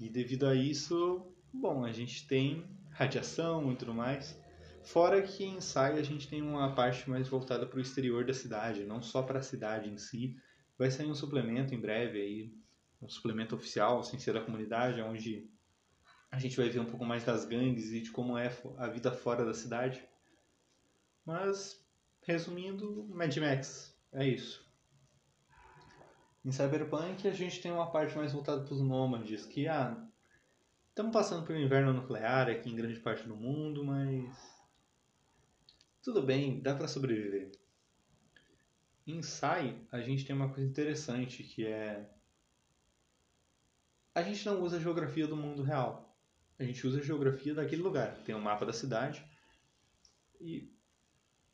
E 0.00 0.08
devido 0.08 0.44
a 0.44 0.56
isso, 0.56 1.24
bom, 1.52 1.84
a 1.84 1.92
gente 1.92 2.26
tem 2.26 2.66
radiação 2.90 3.70
e 3.70 3.76
tudo 3.76 3.94
mais. 3.94 4.36
Fora 4.82 5.22
que 5.22 5.44
em 5.44 5.60
Sai 5.60 5.96
a 5.96 6.02
gente 6.02 6.26
tem 6.26 6.42
uma 6.42 6.74
parte 6.74 7.08
mais 7.08 7.28
voltada 7.28 7.64
para 7.64 7.78
o 7.78 7.80
exterior 7.80 8.24
da 8.24 8.34
cidade, 8.34 8.82
não 8.82 9.00
só 9.00 9.22
para 9.22 9.38
a 9.38 9.42
cidade 9.42 9.88
em 9.88 9.96
si. 9.96 10.36
Vai 10.76 10.90
sair 10.90 11.06
um 11.06 11.14
suplemento 11.14 11.72
em 11.72 11.80
breve 11.80 12.20
aí, 12.20 12.52
um 13.00 13.08
suplemento 13.08 13.54
oficial, 13.54 14.02
sem 14.02 14.18
ser 14.18 14.34
da 14.34 14.40
comunidade, 14.40 15.00
onde 15.00 15.48
a 16.28 16.40
gente 16.40 16.56
vai 16.56 16.68
ver 16.68 16.80
um 16.80 16.86
pouco 16.86 17.04
mais 17.04 17.22
das 17.22 17.44
gangues 17.44 17.92
e 17.92 18.00
de 18.00 18.10
como 18.10 18.36
é 18.36 18.52
a 18.78 18.88
vida 18.88 19.12
fora 19.12 19.44
da 19.44 19.54
cidade. 19.54 20.02
Mas, 21.24 21.80
resumindo, 22.22 23.06
Mad 23.10 23.36
Max, 23.36 23.96
é 24.12 24.26
isso. 24.26 24.64
Em 26.44 26.52
Cyberpunk 26.52 27.26
a 27.26 27.32
gente 27.32 27.62
tem 27.62 27.72
uma 27.72 27.90
parte 27.90 28.14
mais 28.16 28.32
voltada 28.32 28.62
para 28.62 28.74
os 28.74 28.80
nômades, 28.82 29.46
que 29.46 29.66
ah, 29.66 29.96
estamos 30.90 31.12
passando 31.12 31.46
pelo 31.46 31.58
inverno 31.58 31.92
nuclear 31.92 32.50
aqui 32.50 32.68
em 32.68 32.76
grande 32.76 33.00
parte 33.00 33.26
do 33.26 33.34
mundo, 33.34 33.82
mas 33.82 34.54
tudo 36.02 36.22
bem, 36.22 36.60
dá 36.60 36.74
para 36.74 36.86
sobreviver. 36.86 37.50
Em 39.06 39.22
Sai, 39.22 39.78
a 39.90 40.00
gente 40.00 40.26
tem 40.26 40.36
uma 40.36 40.52
coisa 40.52 40.68
interessante 40.68 41.42
que 41.42 41.66
é 41.66 42.10
a 44.14 44.22
gente 44.22 44.44
não 44.46 44.62
usa 44.62 44.76
a 44.76 44.80
geografia 44.80 45.26
do 45.26 45.36
mundo 45.36 45.62
real. 45.62 46.14
A 46.58 46.62
gente 46.62 46.86
usa 46.86 47.00
a 47.00 47.02
geografia 47.02 47.54
daquele 47.54 47.82
lugar. 47.82 48.22
Tem 48.22 48.34
um 48.34 48.40
mapa 48.40 48.64
da 48.64 48.72
cidade 48.72 49.24
e 50.40 50.70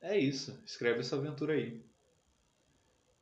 é 0.00 0.18
isso. 0.18 0.60
Escreve 0.66 1.00
essa 1.00 1.16
aventura 1.16 1.54
aí. 1.54 1.89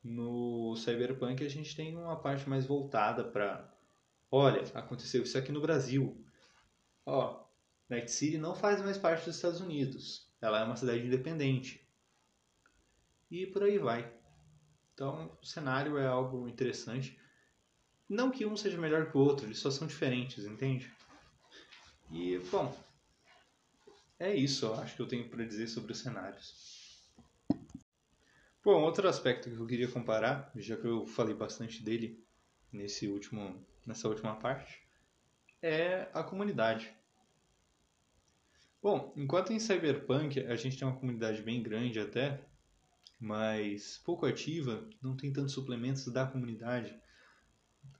No 0.08 0.74
Cyberpunk 0.74 1.44
a 1.44 1.50
gente 1.50 1.76
tem 1.76 1.94
uma 1.94 2.16
parte 2.16 2.48
mais 2.48 2.64
voltada 2.64 3.22
para 3.22 3.70
olha, 4.30 4.62
aconteceu 4.74 5.22
isso 5.22 5.36
aqui 5.36 5.52
no 5.52 5.60
Brasil. 5.60 6.24
Ó, 7.04 7.44
Night 7.90 8.10
City 8.10 8.38
não 8.38 8.54
faz 8.54 8.80
mais 8.80 8.96
parte 8.96 9.26
dos 9.26 9.36
Estados 9.36 9.60
Unidos. 9.60 10.26
Ela 10.40 10.60
é 10.60 10.64
uma 10.64 10.76
cidade 10.76 11.06
independente. 11.06 11.86
E 13.30 13.46
por 13.46 13.62
aí 13.62 13.78
vai. 13.78 14.10
Então, 14.94 15.36
o 15.42 15.46
cenário 15.46 15.98
é 15.98 16.06
algo 16.06 16.48
interessante. 16.48 17.20
Não 18.08 18.30
que 18.30 18.46
um 18.46 18.56
seja 18.56 18.78
melhor 18.78 19.10
que 19.10 19.16
o 19.16 19.20
outro, 19.20 19.44
eles 19.44 19.58
só 19.58 19.70
são 19.70 19.86
diferentes, 19.86 20.46
entende? 20.46 20.90
E, 22.10 22.38
bom, 22.50 22.74
é 24.18 24.34
isso, 24.34 24.72
acho 24.72 24.96
que 24.96 25.02
eu 25.02 25.08
tenho 25.08 25.28
para 25.28 25.44
dizer 25.44 25.68
sobre 25.68 25.92
os 25.92 25.98
cenários. 25.98 26.77
Bom, 28.70 28.82
outro 28.82 29.08
aspecto 29.08 29.48
que 29.48 29.56
eu 29.56 29.66
queria 29.66 29.88
comparar, 29.88 30.52
já 30.54 30.76
que 30.76 30.84
eu 30.84 31.06
falei 31.06 31.34
bastante 31.34 31.82
dele 31.82 32.22
nesse 32.70 33.08
último, 33.08 33.66
nessa 33.86 34.06
última 34.06 34.36
parte, 34.36 34.82
é 35.62 36.06
a 36.12 36.22
comunidade. 36.22 36.94
Bom, 38.82 39.14
enquanto 39.16 39.54
em 39.54 39.58
Cyberpunk 39.58 40.40
a 40.40 40.54
gente 40.54 40.76
tem 40.76 40.86
uma 40.86 40.98
comunidade 40.98 41.40
bem 41.40 41.62
grande 41.62 41.98
até, 41.98 42.44
mas 43.18 44.02
pouco 44.04 44.26
ativa, 44.26 44.86
não 45.00 45.16
tem 45.16 45.32
tantos 45.32 45.54
suplementos 45.54 46.06
da 46.12 46.26
comunidade 46.26 46.94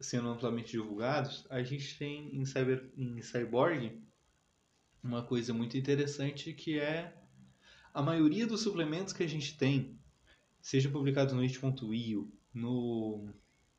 sendo 0.03 0.29
amplamente 0.29 0.73
divulgados, 0.73 1.47
a 1.49 1.63
gente 1.63 1.97
tem 1.97 2.37
em, 2.37 2.45
Cyber, 2.45 2.93
em 2.95 3.23
Cyborg 3.23 4.03
uma 5.03 5.23
coisa 5.23 5.55
muito 5.55 5.79
interessante 5.79 6.53
que 6.53 6.79
é 6.79 7.17
a 7.95 8.03
maioria 8.03 8.47
dos 8.47 8.61
suplementos 8.61 9.15
que 9.15 9.23
a 9.23 9.27
gente 9.27 9.57
tem, 9.57 9.98
seja 10.61 10.89
publicados 10.89 11.35
no 11.35 11.41
it.io, 11.41 12.33
no, 12.53 13.29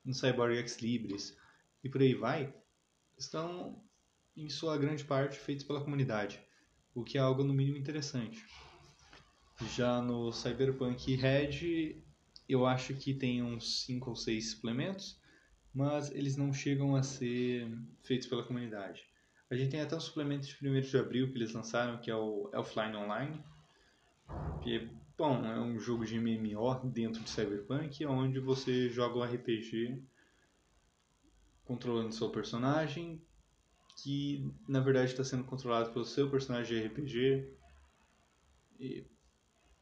no 0.03 0.13
Cyborg 0.13 0.57
X 0.57 0.79
Libris 0.79 1.37
e 1.83 1.89
por 1.89 2.01
aí 2.01 2.13
vai, 2.13 2.53
estão 3.17 3.81
em 4.35 4.49
sua 4.49 4.77
grande 4.77 5.03
parte 5.03 5.37
feitos 5.37 5.65
pela 5.65 5.83
comunidade 5.83 6.39
o 6.93 7.03
que 7.03 7.17
é 7.17 7.21
algo 7.21 7.43
no 7.43 7.53
mínimo 7.53 7.77
interessante. 7.77 8.45
Já 9.75 10.01
no 10.01 10.31
Cyberpunk 10.31 11.15
Red, 11.15 12.01
eu 12.47 12.65
acho 12.65 12.93
que 12.95 13.13
tem 13.13 13.43
uns 13.43 13.85
5 13.85 14.09
ou 14.09 14.15
6 14.15 14.51
suplementos, 14.51 15.19
mas 15.73 16.11
eles 16.11 16.35
não 16.35 16.53
chegam 16.53 16.95
a 16.95 17.03
ser 17.03 17.69
feitos 18.01 18.27
pela 18.27 18.43
comunidade. 18.43 19.03
A 19.49 19.55
gente 19.55 19.71
tem 19.71 19.81
até 19.81 19.95
um 19.95 19.99
suplemento 19.99 20.47
de 20.47 20.69
1 20.69 20.81
de 20.81 20.97
abril 20.97 21.31
que 21.31 21.37
eles 21.37 21.53
lançaram, 21.53 21.99
que 21.99 22.09
é 22.09 22.15
o 22.15 22.49
Elfline 22.53 22.95
Online, 22.95 23.43
que 24.63 24.89
bom, 25.19 25.45
é 25.45 25.59
um 25.59 25.77
jogo 25.77 26.05
de 26.05 26.17
MMO 26.17 26.79
dentro 26.85 27.21
de 27.21 27.29
Cyberpunk, 27.29 28.05
onde 28.05 28.39
você 28.39 28.87
joga 28.87 29.19
um 29.19 29.23
RPG 29.23 30.01
controlando 31.65 32.15
seu 32.15 32.29
personagem, 32.29 33.21
que 33.97 34.49
na 34.65 34.79
verdade 34.79 35.11
está 35.11 35.25
sendo 35.25 35.43
controlado 35.43 35.91
pelo 35.91 36.05
seu 36.05 36.31
personagem 36.31 36.81
de 36.81 36.87
RPG. 36.87 37.53
E 38.79 39.05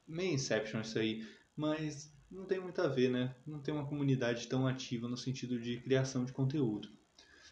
meio 0.07 0.33
Inception 0.33 0.81
isso 0.81 0.97
aí, 0.97 1.23
mas 1.55 2.11
não 2.31 2.45
tem 2.45 2.59
muito 2.59 2.81
a 2.81 2.87
ver, 2.87 3.11
né? 3.11 3.35
Não 3.45 3.61
tem 3.61 3.71
uma 3.71 3.85
comunidade 3.85 4.47
tão 4.47 4.65
ativa 4.65 5.07
no 5.07 5.15
sentido 5.15 5.59
de 5.61 5.79
criação 5.81 6.25
de 6.25 6.33
conteúdo. 6.33 6.89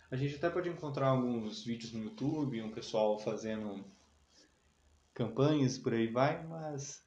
A 0.10 0.16
gente 0.16 0.38
até 0.38 0.50
pode 0.50 0.70
encontrar 0.70 1.10
alguns 1.10 1.64
vídeos 1.64 1.94
no 1.94 2.04
YouTube, 2.04 2.64
um 2.64 2.72
pessoal 2.72 3.20
fazendo 3.20 3.86
campanhas 5.14 5.78
por 5.78 5.94
aí 5.94 6.08
vai, 6.08 6.44
mas 6.48 7.05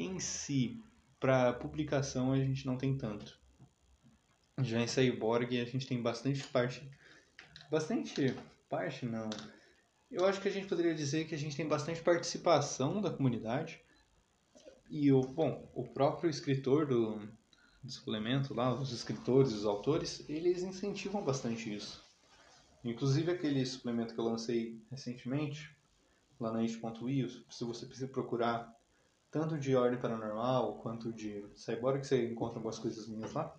em 0.00 0.18
si, 0.18 0.82
para 1.18 1.52
publicação 1.52 2.32
a 2.32 2.38
gente 2.38 2.66
não 2.66 2.76
tem 2.76 2.96
tanto. 2.96 3.38
Já 4.60 4.80
em 4.80 4.86
Cyborg 4.86 5.60
a 5.60 5.64
gente 5.64 5.86
tem 5.86 6.02
bastante 6.02 6.44
parte, 6.48 6.88
bastante 7.70 8.34
parte 8.68 9.06
não. 9.06 9.30
Eu 10.10 10.24
acho 10.24 10.40
que 10.40 10.48
a 10.48 10.50
gente 10.50 10.66
poderia 10.66 10.94
dizer 10.94 11.26
que 11.26 11.34
a 11.34 11.38
gente 11.38 11.56
tem 11.56 11.68
bastante 11.68 12.00
participação 12.02 13.00
da 13.00 13.10
comunidade. 13.10 13.80
E 14.88 15.12
o, 15.12 15.20
bom, 15.20 15.70
o 15.74 15.84
próprio 15.84 16.30
escritor 16.30 16.86
do, 16.86 17.18
do 17.82 17.90
suplemento 17.90 18.54
lá, 18.54 18.72
os 18.72 18.90
escritores, 18.90 19.52
os 19.52 19.66
autores, 19.66 20.24
eles 20.28 20.62
incentivam 20.62 21.22
bastante 21.22 21.74
isso. 21.74 22.02
Inclusive 22.82 23.32
aquele 23.32 23.64
suplemento 23.66 24.14
que 24.14 24.20
eu 24.20 24.24
lancei 24.24 24.82
recentemente, 24.90 25.76
lá 26.40 26.52
na 26.52 26.60
it.io, 26.60 27.28
se 27.28 27.64
você 27.64 27.84
precisa 27.84 28.08
procurar 28.08 28.77
tanto 29.30 29.58
de 29.58 29.76
ordem 29.76 30.00
paranormal 30.00 30.78
quanto 30.78 31.12
de 31.12 31.44
cyborg, 31.54 32.04
você 32.04 32.28
encontra 32.28 32.58
algumas 32.58 32.78
coisas 32.78 33.06
minhas 33.06 33.32
lá. 33.32 33.54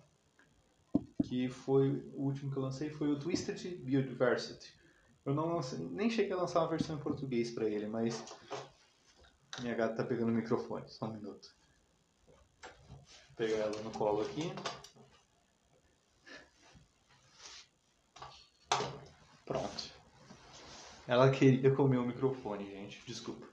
Que 1.24 1.48
foi 1.48 1.90
o 2.14 2.24
último 2.24 2.50
que 2.50 2.56
eu 2.56 2.62
lancei 2.62 2.90
foi 2.90 3.08
o 3.08 3.18
Twisted 3.18 3.76
Biodiversity. 3.82 4.74
Eu 5.24 5.34
não 5.34 5.54
lancei, 5.54 5.78
nem 5.78 6.10
cheguei 6.10 6.32
a 6.32 6.36
lançar 6.36 6.60
uma 6.60 6.68
versão 6.68 6.96
em 6.96 7.00
português 7.00 7.50
para 7.50 7.66
ele, 7.66 7.86
mas 7.86 8.24
minha 9.60 9.74
gata 9.74 9.96
tá 9.96 10.04
pegando 10.04 10.30
o 10.30 10.34
microfone, 10.34 10.88
só 10.88 11.06
um 11.06 11.12
minuto. 11.12 11.54
Vou 12.88 12.98
pegar 13.36 13.56
ela 13.58 13.82
no 13.82 13.90
colo 13.90 14.22
aqui. 14.22 14.52
Pronto. 19.44 19.90
Ela 21.06 21.30
queria 21.30 21.74
comer 21.74 21.98
o 21.98 22.06
microfone, 22.06 22.64
gente, 22.70 23.04
desculpa. 23.06 23.46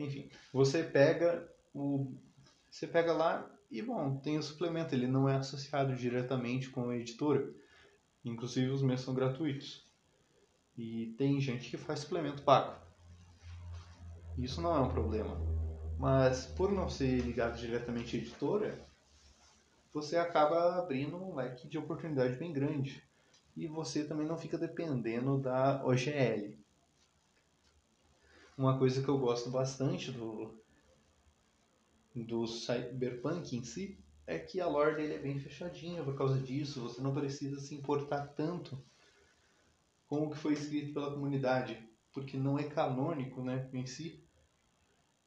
Enfim, 0.00 0.30
você 0.52 0.82
pega 0.82 1.46
o 1.74 2.14
você 2.70 2.86
pega 2.86 3.12
lá 3.12 3.50
e 3.70 3.82
bom, 3.82 4.16
tem 4.16 4.38
o 4.38 4.42
suplemento, 4.42 4.94
ele 4.94 5.06
não 5.06 5.28
é 5.28 5.36
associado 5.36 5.94
diretamente 5.94 6.70
com 6.70 6.88
a 6.88 6.96
editora. 6.96 7.52
Inclusive 8.24 8.70
os 8.70 8.82
meus 8.82 9.00
são 9.00 9.14
gratuitos. 9.14 9.84
E 10.78 11.14
tem 11.18 11.40
gente 11.40 11.68
que 11.68 11.76
faz 11.76 12.00
suplemento 12.00 12.42
pago. 12.42 12.80
Isso 14.38 14.60
não 14.60 14.74
é 14.76 14.80
um 14.80 14.88
problema. 14.88 15.36
Mas 15.98 16.46
por 16.46 16.72
não 16.72 16.88
ser 16.88 17.20
ligado 17.20 17.58
diretamente 17.58 18.16
à 18.16 18.18
editora, 18.20 18.86
você 19.92 20.16
acaba 20.16 20.78
abrindo 20.78 21.16
um 21.16 21.34
leque 21.34 21.68
de 21.68 21.76
oportunidade 21.76 22.36
bem 22.36 22.52
grande. 22.52 23.02
E 23.56 23.66
você 23.66 24.04
também 24.04 24.26
não 24.26 24.38
fica 24.38 24.56
dependendo 24.56 25.38
da 25.38 25.84
OGL. 25.84 26.59
Uma 28.60 28.78
coisa 28.78 29.02
que 29.02 29.08
eu 29.08 29.16
gosto 29.16 29.48
bastante 29.48 30.12
do, 30.12 30.54
do 32.14 32.46
Cyberpunk 32.46 33.56
em 33.56 33.64
si 33.64 33.98
é 34.26 34.38
que 34.38 34.60
a 34.60 34.66
lore 34.66 34.96
dele 34.96 35.14
é 35.14 35.18
bem 35.18 35.38
fechadinha 35.38 36.04
por 36.04 36.14
causa 36.14 36.38
disso. 36.38 36.82
Você 36.82 37.00
não 37.00 37.14
precisa 37.14 37.58
se 37.58 37.74
importar 37.74 38.26
tanto 38.34 38.78
com 40.06 40.26
o 40.26 40.30
que 40.30 40.36
foi 40.36 40.52
escrito 40.52 40.92
pela 40.92 41.10
comunidade, 41.10 41.88
porque 42.12 42.36
não 42.36 42.58
é 42.58 42.64
canônico 42.64 43.42
né, 43.42 43.66
em 43.72 43.86
si. 43.86 44.22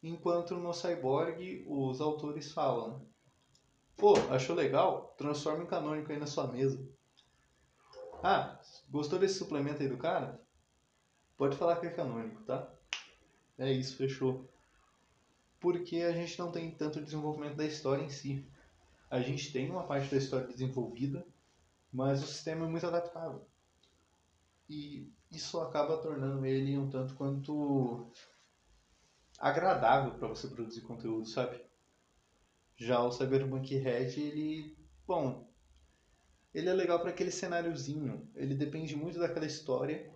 Enquanto 0.03 0.55
no 0.55 0.71
Cyborg 0.71 1.65
os 1.67 2.01
autores 2.01 2.51
falam: 2.51 3.03
Pô, 3.97 4.13
achou 4.29 4.55
legal? 4.55 5.15
Transforma 5.17 5.63
em 5.63 5.67
canônico 5.67 6.11
aí 6.11 6.19
na 6.19 6.27
sua 6.27 6.45
mesa. 6.45 6.87
Ah, 8.21 8.61
gostou 8.91 9.17
desse 9.17 9.39
suplemento 9.39 9.81
aí 9.81 9.89
do 9.89 9.97
cara? 9.97 10.39
Pode 11.35 11.57
falar 11.57 11.77
que 11.77 11.87
é 11.87 11.89
canônico, 11.89 12.43
tá? 12.43 12.71
É 13.57 13.71
isso, 13.71 13.95
fechou. 13.95 14.49
Porque 15.59 15.97
a 15.97 16.11
gente 16.11 16.37
não 16.39 16.51
tem 16.51 16.71
tanto 16.71 17.01
desenvolvimento 17.01 17.55
da 17.55 17.65
história 17.65 18.03
em 18.03 18.09
si. 18.09 18.45
A 19.09 19.21
gente 19.21 19.51
tem 19.51 19.69
uma 19.69 19.85
parte 19.85 20.09
da 20.09 20.17
história 20.17 20.47
desenvolvida, 20.47 21.25
mas 21.91 22.23
o 22.23 22.27
sistema 22.27 22.65
é 22.65 22.69
muito 22.69 22.85
adaptável. 22.85 23.45
E 24.69 25.11
isso 25.31 25.59
acaba 25.59 25.97
tornando 25.97 26.45
ele 26.45 26.77
um 26.77 26.89
tanto 26.89 27.13
quanto 27.15 28.11
agradável 29.39 30.17
para 30.17 30.27
você 30.27 30.47
produzir 30.47 30.81
conteúdo, 30.81 31.27
sabe? 31.27 31.61
Já 32.75 33.03
o 33.03 33.11
Cyberpunk 33.11 33.75
Red, 33.77 34.19
ele, 34.19 34.77
bom, 35.05 35.47
ele 36.53 36.69
é 36.69 36.73
legal 36.73 36.99
para 36.99 37.09
aquele 37.09 37.31
cenáriozinho. 37.31 38.29
Ele 38.35 38.55
depende 38.55 38.95
muito 38.95 39.19
daquela 39.19 39.45
história. 39.45 40.12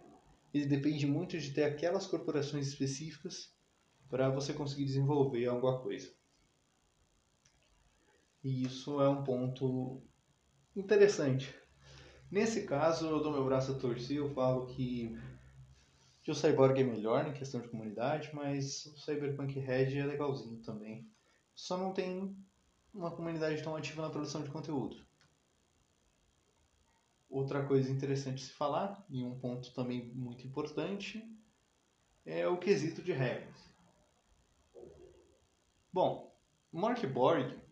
Ele 0.54 0.66
depende 0.66 1.06
muito 1.06 1.38
de 1.38 1.52
ter 1.52 1.64
aquelas 1.64 2.08
corporações 2.08 2.68
específicas 2.68 3.54
para 4.10 4.30
você 4.30 4.54
conseguir 4.54 4.86
desenvolver 4.86 5.46
alguma 5.48 5.80
coisa. 5.82 6.12
E 8.44 8.64
isso 8.64 9.02
é 9.02 9.10
um 9.10 9.24
ponto 9.24 10.02
interessante. 10.76 11.54
Nesse 12.30 12.66
caso, 12.66 13.08
eu 13.08 13.22
dou 13.22 13.32
meu 13.32 13.46
braço 13.46 13.72
a 13.72 13.80
torcer, 13.80 14.18
eu 14.18 14.30
falo 14.30 14.68
que, 14.68 15.18
que 16.22 16.32
o 16.32 16.36
Cyborg 16.36 16.80
é 16.80 16.84
melhor 16.84 17.24
na 17.24 17.34
questão 17.34 17.62
de 17.62 17.70
comunidade, 17.70 18.30
mas 18.34 18.86
o 18.86 18.98
Cyberpunk 19.00 19.58
Red 19.60 19.98
é 19.98 20.06
legalzinho 20.06 20.62
também. 20.62 21.10
Só 21.56 21.78
não 21.78 21.94
tem 21.94 22.36
uma 22.94 23.12
comunidade 23.12 23.64
tão 23.64 23.76
ativa 23.76 24.02
na 24.02 24.10
produção 24.10 24.44
de 24.44 24.50
conteúdo. 24.50 25.07
Outra 27.30 27.66
coisa 27.66 27.92
interessante 27.92 28.42
se 28.42 28.52
falar, 28.52 29.06
e 29.10 29.24
um 29.24 29.38
ponto 29.40 29.74
também 29.74 30.14
muito 30.14 30.48
importante, 30.48 31.24
é 32.26 32.48
o 32.48 32.58
quesito 32.58 33.02
de 33.02 33.12
regras. 33.12 33.68
Bom, 35.92 36.36
Morkborg 36.72 37.68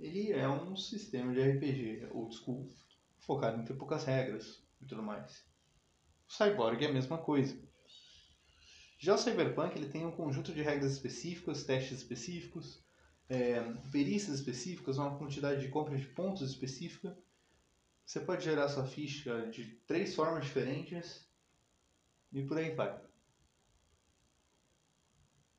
ele 0.00 0.32
é 0.32 0.48
um 0.48 0.74
sistema 0.74 1.32
de 1.32 1.42
RPG 1.42 2.08
old 2.12 2.34
school 2.34 2.66
focado 3.18 3.60
em 3.60 3.64
ter 3.64 3.74
poucas 3.74 4.04
regras 4.04 4.62
e 4.80 4.86
tudo 4.86 5.02
mais. 5.02 5.44
O 6.26 6.32
Cyborg 6.32 6.82
é 6.82 6.88
a 6.88 6.92
mesma 6.92 7.18
coisa. 7.18 7.60
Já 8.98 9.14
o 9.14 9.18
Cyberpunk 9.18 9.76
ele 9.76 9.88
tem 9.88 10.06
um 10.06 10.10
conjunto 10.10 10.52
de 10.52 10.62
regras 10.62 10.92
específicas, 10.92 11.64
testes 11.64 11.98
específicos, 11.98 12.82
é, 13.28 13.60
perícias 13.90 14.38
específicas, 14.38 14.98
uma 14.98 15.16
quantidade 15.18 15.60
de 15.60 15.68
compra 15.68 15.96
de 15.96 16.06
pontos 16.06 16.48
específica. 16.48 17.16
Você 18.10 18.18
pode 18.18 18.44
gerar 18.44 18.68
sua 18.68 18.84
ficha 18.84 19.46
de 19.52 19.66
três 19.86 20.16
formas 20.16 20.44
diferentes 20.44 21.30
e 22.32 22.42
por 22.42 22.58
aí 22.58 22.74
vai. 22.74 23.00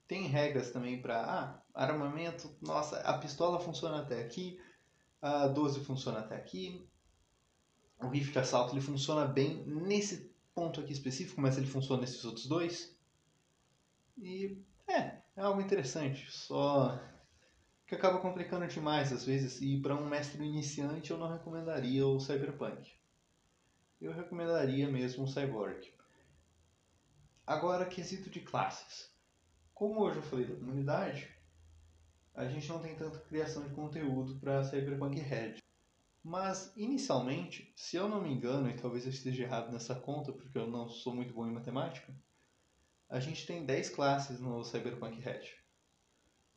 Tem 0.06 0.28
regras 0.28 0.70
também 0.70 1.02
para 1.02 1.22
ah, 1.24 1.64
armamento. 1.74 2.54
Nossa, 2.62 3.00
a 3.04 3.18
pistola 3.18 3.58
funciona 3.58 4.02
até 4.02 4.22
aqui, 4.22 4.60
a 5.22 5.48
12 5.48 5.86
funciona 5.86 6.20
até 6.20 6.36
aqui, 6.36 6.86
o 8.02 8.10
rifle 8.10 8.34
de 8.34 8.40
assalto 8.40 8.74
ele 8.74 8.82
funciona 8.82 9.26
bem 9.26 9.66
nesse 9.66 10.36
ponto 10.54 10.82
aqui 10.82 10.92
específico, 10.92 11.40
mas 11.40 11.58
ele 11.58 11.68
funciona 11.68 12.02
nesses 12.02 12.26
outros 12.26 12.48
dois. 12.48 12.94
E 14.18 14.62
é, 14.90 15.22
é 15.38 15.42
algo 15.42 15.62
interessante, 15.62 16.30
só 16.30 17.00
que 17.92 17.96
acaba 17.96 18.20
complicando 18.20 18.66
demais 18.70 19.12
às 19.12 19.26
vezes. 19.26 19.60
E 19.62 19.78
para 19.82 19.94
um 19.94 20.08
mestre 20.08 20.42
iniciante 20.42 21.12
eu 21.12 21.18
não 21.18 21.30
recomendaria 21.30 22.08
o 22.08 22.22
Cyberpunk. 22.22 22.90
Eu 24.00 24.14
recomendaria 24.14 24.88
mesmo 24.88 25.26
o 25.26 25.28
Cyborg. 25.28 25.94
Agora, 27.46 27.86
quesito 27.86 28.30
de 28.30 28.40
classes. 28.40 29.14
Como 29.74 30.00
hoje 30.00 30.20
eu 30.20 30.24
falei 30.24 30.46
da 30.46 30.56
comunidade, 30.56 31.36
a 32.34 32.46
gente 32.46 32.70
não 32.70 32.80
tem 32.80 32.96
tanta 32.96 33.20
criação 33.20 33.68
de 33.68 33.74
conteúdo 33.74 34.40
para 34.40 34.64
Cyberpunk 34.64 35.20
Red. 35.20 35.58
Mas, 36.24 36.72
inicialmente, 36.78 37.74
se 37.76 37.98
eu 37.98 38.08
não 38.08 38.22
me 38.22 38.32
engano, 38.32 38.70
e 38.70 38.78
talvez 38.78 39.04
eu 39.04 39.12
esteja 39.12 39.44
errado 39.44 39.70
nessa 39.70 39.96
conta, 39.96 40.32
porque 40.32 40.58
eu 40.58 40.66
não 40.66 40.88
sou 40.88 41.14
muito 41.14 41.34
bom 41.34 41.46
em 41.46 41.52
matemática, 41.52 42.16
a 43.10 43.20
gente 43.20 43.46
tem 43.46 43.66
10 43.66 43.90
classes 43.90 44.40
no 44.40 44.64
Cyberpunk 44.64 45.20
Red. 45.20 45.61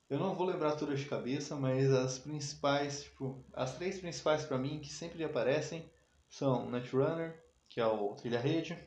Eu 0.08 0.18
não 0.18 0.34
vou 0.34 0.46
lembrar 0.46 0.76
todas 0.76 1.00
de 1.00 1.06
cabeça, 1.06 1.56
mas 1.56 1.90
as 1.90 2.18
principais, 2.18 3.04
tipo, 3.04 3.42
as 3.54 3.74
três 3.76 3.98
principais 3.98 4.44
para 4.44 4.58
mim 4.58 4.78
que 4.78 4.92
sempre 4.92 5.24
aparecem 5.24 5.90
são 6.28 6.70
Netrunner, 6.70 7.42
que 7.68 7.80
é 7.80 7.86
o 7.86 8.14
trilha-rede, 8.14 8.78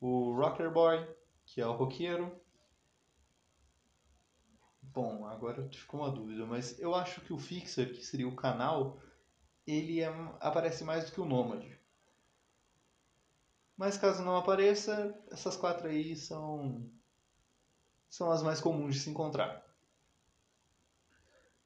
o 0.00 0.34
Rocker 0.34 0.70
Boy, 0.72 1.06
que 1.44 1.60
é 1.60 1.66
o 1.66 1.76
roqueiro. 1.76 2.34
Bom, 4.82 5.26
agora 5.26 5.68
ficou 5.70 6.00
uma 6.00 6.10
dúvida, 6.10 6.46
mas 6.46 6.78
eu 6.80 6.94
acho 6.94 7.20
que 7.20 7.32
o 7.32 7.38
Fixer, 7.38 7.92
que 7.92 8.04
seria 8.04 8.26
o 8.26 8.34
canal, 8.34 8.98
ele 9.66 10.00
é, 10.00 10.08
aparece 10.40 10.82
mais 10.84 11.04
do 11.04 11.12
que 11.12 11.20
o 11.20 11.26
Nômade. 11.26 11.78
Mas 13.76 13.96
caso 13.96 14.22
não 14.22 14.36
apareça, 14.36 15.14
essas 15.30 15.56
quatro 15.56 15.86
aí 15.86 16.16
são, 16.16 16.90
são 18.08 18.30
as 18.30 18.42
mais 18.42 18.60
comuns 18.60 18.96
de 18.96 19.00
se 19.00 19.10
encontrar. 19.10 19.69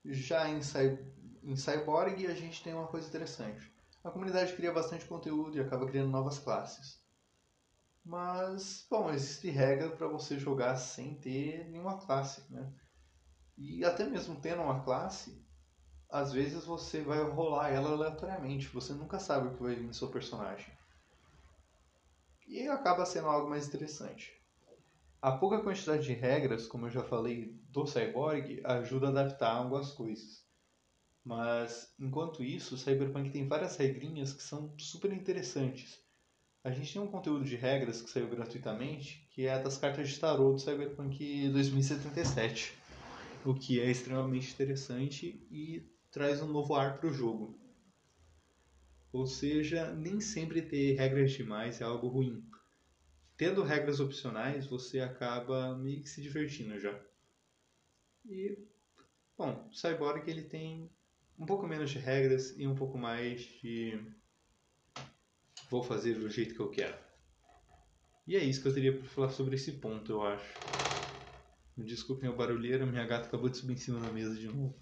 Já 0.04 0.48
em, 0.48 0.60
em 1.42 1.56
Cyborg 1.56 2.26
a 2.26 2.34
gente 2.34 2.62
tem 2.62 2.74
uma 2.74 2.86
coisa 2.86 3.08
interessante. 3.08 3.72
A 4.02 4.10
comunidade 4.10 4.52
cria 4.54 4.72
bastante 4.72 5.06
conteúdo 5.06 5.56
e 5.56 5.60
acaba 5.60 5.86
criando 5.86 6.10
novas 6.10 6.38
classes. 6.38 7.02
Mas, 8.04 8.86
bom, 8.90 9.10
existe 9.10 9.48
regra 9.48 9.88
para 9.88 10.06
você 10.06 10.38
jogar 10.38 10.76
sem 10.76 11.14
ter 11.14 11.66
nenhuma 11.70 11.96
classe, 11.96 12.44
né? 12.52 12.70
E 13.56 13.82
até 13.82 14.04
mesmo 14.04 14.38
tendo 14.38 14.60
uma 14.60 14.84
classe, 14.84 15.42
às 16.10 16.32
vezes 16.32 16.66
você 16.66 17.00
vai 17.00 17.22
rolar 17.22 17.70
ela 17.70 17.92
aleatoriamente, 17.92 18.68
você 18.68 18.92
nunca 18.92 19.18
sabe 19.18 19.48
o 19.48 19.54
que 19.54 19.62
vai 19.62 19.74
vir 19.74 19.86
no 19.86 19.94
seu 19.94 20.08
personagem. 20.08 20.70
E 22.46 22.68
acaba 22.68 23.06
sendo 23.06 23.28
algo 23.28 23.48
mais 23.48 23.66
interessante. 23.66 24.38
A 25.24 25.32
pouca 25.32 25.58
quantidade 25.58 26.04
de 26.04 26.12
regras, 26.12 26.66
como 26.66 26.84
eu 26.84 26.90
já 26.90 27.02
falei, 27.02 27.58
do 27.70 27.86
Cyborg 27.86 28.60
ajuda 28.62 29.06
a 29.06 29.08
adaptar 29.08 29.56
algumas 29.56 29.90
coisas. 29.90 30.44
Mas, 31.24 31.90
enquanto 31.98 32.44
isso, 32.44 32.74
o 32.74 32.76
Cyberpunk 32.76 33.30
tem 33.30 33.48
várias 33.48 33.74
regrinhas 33.74 34.34
que 34.34 34.42
são 34.42 34.74
super 34.78 35.10
interessantes. 35.14 35.98
a 36.62 36.70
gente 36.70 36.92
tem 36.92 37.00
um 37.00 37.06
conteúdo 37.06 37.42
de 37.42 37.56
regras 37.56 38.02
que 38.02 38.10
saiu 38.10 38.28
gratuitamente, 38.28 39.26
que 39.30 39.46
é 39.46 39.58
das 39.58 39.78
cartas 39.78 40.10
de 40.10 40.20
tarô 40.20 40.52
do 40.52 40.58
Cyberpunk 40.58 41.48
2077, 41.48 42.74
o 43.46 43.54
que 43.54 43.80
é 43.80 43.90
extremamente 43.90 44.52
interessante 44.52 45.42
e 45.50 45.90
traz 46.12 46.42
um 46.42 46.48
novo 46.48 46.74
ar 46.74 46.98
para 46.98 47.08
o 47.08 47.12
jogo. 47.14 47.58
Ou 49.10 49.26
seja, 49.26 49.90
nem 49.94 50.20
sempre 50.20 50.60
ter 50.60 50.96
regras 50.96 51.32
demais 51.32 51.80
é 51.80 51.84
algo 51.84 52.08
ruim. 52.08 52.44
Tendo 53.36 53.62
regras 53.62 53.98
opcionais, 53.98 54.66
você 54.66 55.00
acaba 55.00 55.76
meio 55.76 56.00
que 56.02 56.08
se 56.08 56.22
divertindo 56.22 56.78
já. 56.78 56.98
E, 58.24 58.56
bom, 59.36 59.68
o 59.68 59.74
Cyborg 59.74 60.28
ele 60.30 60.42
tem 60.42 60.90
um 61.38 61.44
pouco 61.44 61.66
menos 61.66 61.90
de 61.90 61.98
regras 61.98 62.56
e 62.58 62.66
um 62.66 62.74
pouco 62.74 62.96
mais 62.96 63.40
de 63.40 64.00
vou 65.68 65.82
fazer 65.82 66.14
do 66.14 66.30
jeito 66.30 66.54
que 66.54 66.60
eu 66.60 66.70
quero. 66.70 66.96
E 68.26 68.36
é 68.36 68.44
isso 68.44 68.62
que 68.62 68.68
eu 68.68 68.74
teria 68.74 68.96
para 68.96 69.08
falar 69.08 69.30
sobre 69.30 69.56
esse 69.56 69.72
ponto, 69.72 70.12
eu 70.12 70.22
acho. 70.22 70.54
Me 71.76 71.84
desculpem 71.84 72.30
o 72.30 72.36
barulheiro, 72.36 72.86
minha 72.86 73.04
gata 73.04 73.26
acabou 73.26 73.48
de 73.48 73.56
subir 73.56 73.74
em 73.74 73.78
cima 73.78 74.00
da 74.00 74.12
mesa 74.12 74.34
de 74.34 74.46
novo. 74.46 74.78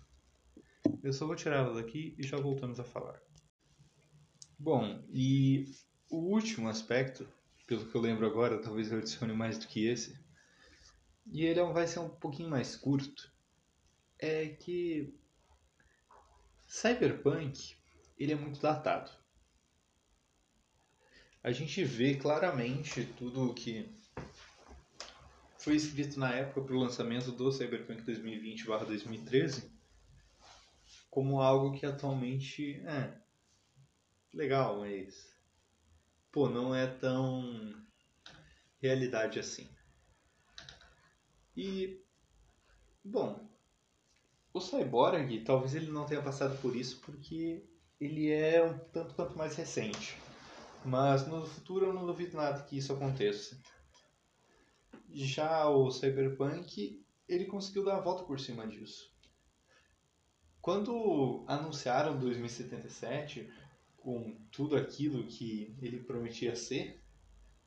Eu 1.03 1.13
só 1.13 1.27
vou 1.27 1.35
tirar 1.35 1.57
ela 1.57 1.75
daqui 1.75 2.15
e 2.19 2.23
já 2.23 2.37
voltamos 2.37 2.79
a 2.79 2.85
falar. 2.85 3.21
Bom, 4.59 5.03
e 5.11 5.65
o 6.11 6.19
último 6.19 6.69
aspecto, 6.69 7.27
pelo 7.77 7.91
que 7.91 7.97
eu 7.97 8.01
lembro 8.01 8.27
agora, 8.27 8.61
talvez 8.61 8.93
eu 8.93 8.99
adicione 8.99 9.33
mais 9.33 9.59
do 9.59 9.67
que 9.67 9.87
esse, 9.87 10.19
e 11.27 11.45
ele 11.45 11.61
é 11.61 11.73
vai 11.73 11.87
ser 11.87 12.01
um 12.01 12.09
pouquinho 12.09 12.51
mais 12.51 12.77
curto, 12.77 13.33
é 14.19 14.49
que 14.49 15.15
Cyberpunk 16.69 17.77
ele 18.19 18.33
é 18.33 18.37
muito 18.37 18.61
datado. 18.61 19.11
A 21.43 21.51
gente 21.51 21.83
vê 21.83 22.15
claramente 22.15 23.05
tudo 23.19 23.51
o 23.51 23.55
que 23.55 23.91
foi 25.59 25.77
escrito 25.77 26.21
na 26.21 26.33
época 26.33 26.61
para 26.61 26.75
o 26.75 26.79
lançamento 26.79 27.33
do 27.33 27.51
Cyberpunk 27.51 28.03
2020/2013 28.03 29.71
como 31.11 31.41
algo 31.41 31.79
que 31.79 31.85
atualmente 31.85 32.81
é 32.87 33.13
legal, 34.33 34.81
mas 34.81 35.32
pô, 36.33 36.49
não 36.49 36.75
é 36.75 36.87
tão 36.87 37.73
realidade 38.81 39.39
assim. 39.39 39.69
E 41.55 42.03
bom, 43.05 43.47
o 44.53 44.61
Cyborg 44.61 45.45
talvez 45.45 45.75
ele 45.75 45.91
não 45.91 46.07
tenha 46.07 46.23
passado 46.23 46.61
por 46.61 46.75
isso 46.75 47.01
porque 47.03 47.65
ele 48.01 48.31
é 48.31 48.65
um 48.65 48.79
tanto 48.91 49.15
quanto 49.15 49.37
mais 49.37 49.55
recente. 49.55 50.19
Mas 50.85 51.27
no 51.27 51.47
futuro 51.47 51.87
eu 51.87 51.93
não 51.93 52.07
duvido 52.07 52.37
nada 52.37 52.63
que 52.65 52.79
isso 52.79 52.93
aconteça. 52.93 53.57
Já 55.11 55.69
o 55.69 55.91
Cyberpunk, 55.91 57.05
ele 57.29 57.45
conseguiu 57.45 57.85
dar 57.85 57.99
a 57.99 58.01
volta 58.01 58.25
por 58.25 58.41
cima 58.41 58.67
disso. 58.67 59.13
Quando 60.61 61.45
anunciaram 61.47 62.19
2077, 62.19 63.53
com 64.03 64.37
tudo 64.51 64.77
aquilo 64.77 65.27
que 65.27 65.77
ele 65.81 66.01
prometia 66.01 66.57
ser, 66.57 67.01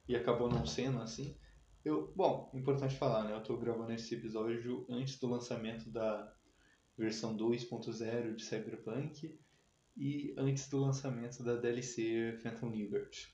e 0.07 0.15
acabou 0.15 0.49
não 0.49 0.65
sendo 0.65 0.99
assim, 0.99 1.35
eu, 1.83 2.11
bom, 2.15 2.51
importante 2.53 2.95
falar, 2.95 3.23
né? 3.23 3.33
Eu 3.33 3.39
estou 3.39 3.57
gravando 3.59 3.93
esse 3.93 4.15
episódio 4.15 4.85
antes 4.89 5.19
do 5.19 5.27
lançamento 5.27 5.89
da 5.89 6.33
versão 6.97 7.37
2.0 7.37 8.35
de 8.35 8.43
Cyberpunk 8.43 9.39
e 9.95 10.33
antes 10.37 10.67
do 10.67 10.79
lançamento 10.79 11.43
da 11.43 11.55
DLC 11.55 12.37
Phantom 12.41 12.69
Liberty. 12.69 13.33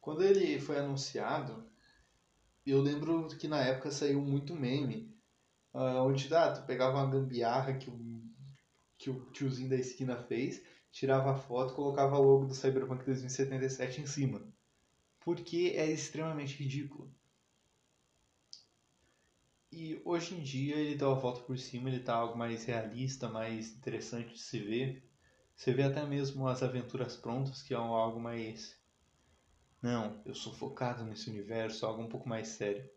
Quando 0.00 0.22
ele 0.22 0.58
foi 0.58 0.78
anunciado, 0.78 1.70
eu 2.64 2.80
lembro 2.80 3.28
que 3.38 3.46
na 3.46 3.60
época 3.60 3.90
saiu 3.90 4.20
muito 4.20 4.54
meme, 4.54 5.14
uh, 5.74 6.02
onde 6.02 6.32
ah, 6.34 6.52
tu 6.52 6.66
pegava 6.66 6.96
uma 6.96 7.10
gambiarra 7.10 7.74
que 7.74 7.90
o, 7.90 8.22
que 8.98 9.10
o 9.10 9.30
tiozinho 9.32 9.68
da 9.68 9.76
esquina 9.76 10.16
fez, 10.16 10.62
tirava 10.92 11.32
a 11.32 11.34
foto 11.34 11.74
colocava 11.74 12.18
logo 12.18 12.44
do 12.44 12.54
Cyberpunk 12.54 13.04
2077 13.04 14.02
em 14.02 14.06
cima. 14.06 14.46
Porque 15.20 15.72
é 15.74 15.90
extremamente 15.90 16.62
ridículo. 16.62 17.12
E 19.70 20.00
hoje 20.04 20.34
em 20.34 20.42
dia 20.42 20.76
ele 20.76 20.94
dá 20.94 21.06
a 21.06 21.14
volta 21.14 21.40
por 21.40 21.58
cima, 21.58 21.88
ele 21.88 22.00
tá 22.00 22.14
algo 22.14 22.36
mais 22.36 22.64
realista, 22.64 23.28
mais 23.28 23.74
interessante 23.74 24.34
de 24.34 24.40
se 24.40 24.58
ver. 24.58 25.10
Você 25.56 25.72
vê 25.72 25.84
até 25.84 26.04
mesmo 26.04 26.46
as 26.46 26.62
aventuras 26.62 27.16
prontas, 27.16 27.62
que 27.62 27.72
é 27.72 27.76
algo 27.76 28.20
mais. 28.20 28.78
Não, 29.80 30.20
eu 30.26 30.34
sou 30.34 30.52
focado 30.52 31.04
nesse 31.04 31.30
universo, 31.30 31.86
algo 31.86 32.02
um 32.02 32.08
pouco 32.08 32.28
mais 32.28 32.48
sério. 32.48 32.88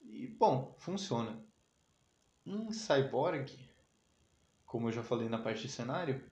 E, 0.00 0.26
bom, 0.28 0.74
funciona. 0.78 1.44
Em 2.46 2.72
Cyborg, 2.72 3.46
como 4.64 4.88
eu 4.88 4.92
já 4.92 5.02
falei 5.02 5.28
na 5.28 5.38
parte 5.38 5.62
de 5.62 5.68
cenário, 5.68 6.24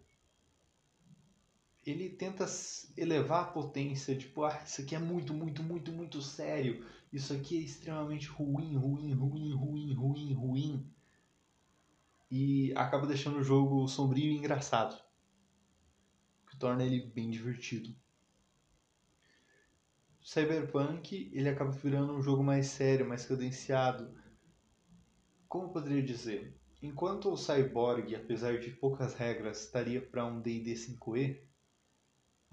ele 1.84 2.10
tenta 2.10 2.46
elevar 2.96 3.42
a 3.42 3.52
potência, 3.52 4.16
tipo, 4.16 4.44
ah, 4.44 4.62
isso 4.64 4.80
aqui 4.82 4.94
é 4.94 4.98
muito, 4.98 5.34
muito, 5.34 5.62
muito, 5.62 5.92
muito 5.92 6.22
sério. 6.22 6.84
Isso 7.12 7.32
aqui 7.32 7.58
é 7.58 7.60
extremamente 7.60 8.28
ruim, 8.28 8.76
ruim, 8.76 9.12
ruim, 9.12 9.52
ruim, 9.52 9.92
ruim, 9.92 10.32
ruim 10.32 10.92
e 12.34 12.72
acaba 12.74 13.06
deixando 13.06 13.40
o 13.40 13.44
jogo 13.44 13.86
sombrio 13.86 14.32
e 14.32 14.34
engraçado, 14.34 14.98
que 16.48 16.56
torna 16.56 16.82
ele 16.82 17.04
bem 17.04 17.30
divertido. 17.30 17.94
Cyberpunk 20.22 21.30
ele 21.34 21.50
acaba 21.50 21.70
virando 21.70 22.14
um 22.14 22.22
jogo 22.22 22.42
mais 22.42 22.68
sério, 22.68 23.06
mais 23.06 23.26
cadenciado. 23.26 24.18
Como 25.46 25.74
poderia 25.74 26.02
dizer? 26.02 26.58
Enquanto 26.80 27.30
o 27.30 27.36
Cyborg, 27.36 28.14
apesar 28.16 28.58
de 28.58 28.70
poucas 28.70 29.12
regras, 29.12 29.64
estaria 29.64 30.00
para 30.00 30.24
um 30.24 30.40
D&D 30.40 30.72
5e, 30.72 31.38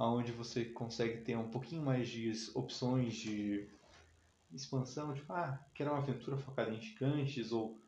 onde 0.08 0.32
você 0.32 0.66
consegue 0.66 1.22
ter 1.24 1.38
um 1.38 1.50
pouquinho 1.50 1.84
mais 1.84 2.08
de 2.08 2.32
opções 2.56 3.14
de 3.16 3.68
expansão, 4.52 5.14
tipo, 5.14 5.32
ah, 5.34 5.60
quero 5.74 5.92
uma 5.92 6.00
aventura 6.00 6.38
focada 6.38 6.72
em 6.72 6.82
gigantes, 6.82 7.52
ou 7.52 7.80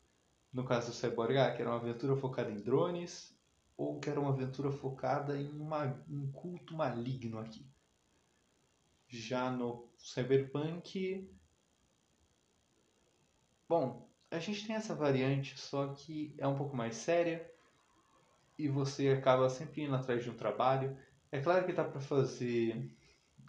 no 0.53 0.65
caso 0.65 0.91
do 0.91 0.93
Cyborg, 0.93 1.37
ah, 1.37 1.51
que 1.51 1.61
era 1.61 1.71
uma 1.71 1.79
aventura 1.79 2.15
focada 2.15 2.51
em 2.51 2.61
drones 2.61 3.35
ou 3.77 3.99
que 3.99 4.09
era 4.09 4.19
uma 4.19 4.29
aventura 4.29 4.71
focada 4.71 5.35
em 5.41 5.49
uma, 5.59 5.85
um 6.07 6.31
culto 6.31 6.75
maligno 6.75 7.39
aqui. 7.39 7.65
Já 9.07 9.49
no 9.49 9.89
Cyberpunk, 9.97 11.27
bom, 13.67 14.07
a 14.29 14.37
gente 14.37 14.67
tem 14.67 14.75
essa 14.75 14.93
variante, 14.93 15.59
só 15.59 15.87
que 15.93 16.35
é 16.37 16.47
um 16.47 16.55
pouco 16.55 16.77
mais 16.77 16.95
séria 16.95 17.51
e 18.57 18.67
você 18.67 19.09
acaba 19.09 19.49
sempre 19.49 19.81
indo 19.81 19.95
atrás 19.95 20.23
de 20.23 20.29
um 20.29 20.37
trabalho. 20.37 20.95
É 21.31 21.39
claro 21.39 21.65
que 21.65 21.73
dá 21.73 21.83
para 21.83 22.01
fazer 22.01 22.91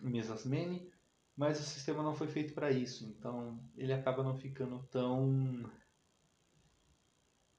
mesas 0.01 0.45
many, 0.47 0.91
mas 1.37 1.59
o 1.59 1.65
sistema 1.65 2.03
não 2.03 2.15
foi 2.15 2.29
feito 2.29 2.55
para 2.55 2.71
isso, 2.71 3.05
então 3.07 3.61
ele 3.77 3.93
acaba 3.93 4.23
não 4.23 4.37
ficando 4.37 4.83
tão 4.91 5.69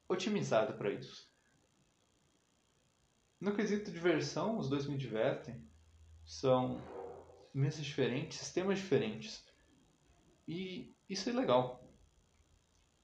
otimizada 0.08 0.74
para 0.74 0.92
isso. 0.92 1.30
No 3.40 3.54
quesito 3.54 3.92
diversão, 3.92 4.58
os 4.58 4.70
dois 4.70 4.88
me 4.88 4.98
divertem. 4.98 5.62
São 6.24 6.82
mesas 7.54 7.84
diferentes, 7.84 8.38
sistemas 8.38 8.80
diferentes. 8.80 9.46
E 10.48 10.96
isso 11.10 11.30
é 11.30 11.34
legal. 11.34 11.86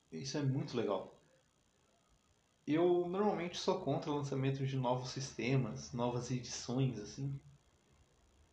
Isso 0.09 0.37
é 0.37 0.41
muito 0.41 0.77
legal. 0.77 1.18
Eu 2.71 3.07
normalmente 3.07 3.57
sou 3.57 3.81
contra 3.81 4.11
o 4.11 4.15
lançamento 4.15 4.63
de 4.63 4.77
novos 4.77 5.09
sistemas, 5.09 5.91
novas 5.91 6.29
edições, 6.29 6.99
assim. 6.99 7.41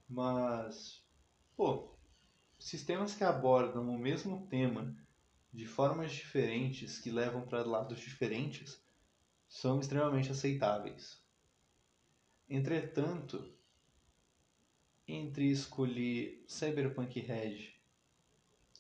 Mas, 0.08 1.06
pô, 1.54 1.94
sistemas 2.58 3.14
que 3.14 3.22
abordam 3.22 3.86
o 3.86 3.98
mesmo 3.98 4.46
tema 4.46 4.96
de 5.52 5.66
formas 5.66 6.12
diferentes 6.12 6.98
que 6.98 7.10
levam 7.10 7.42
para 7.42 7.62
lados 7.62 8.00
diferentes 8.00 8.82
são 9.46 9.80
extremamente 9.80 10.32
aceitáveis. 10.32 11.22
Entretanto, 12.48 13.54
entre 15.06 15.50
escolher 15.50 16.42
Cyberpunk 16.48 17.20
Red 17.20 17.74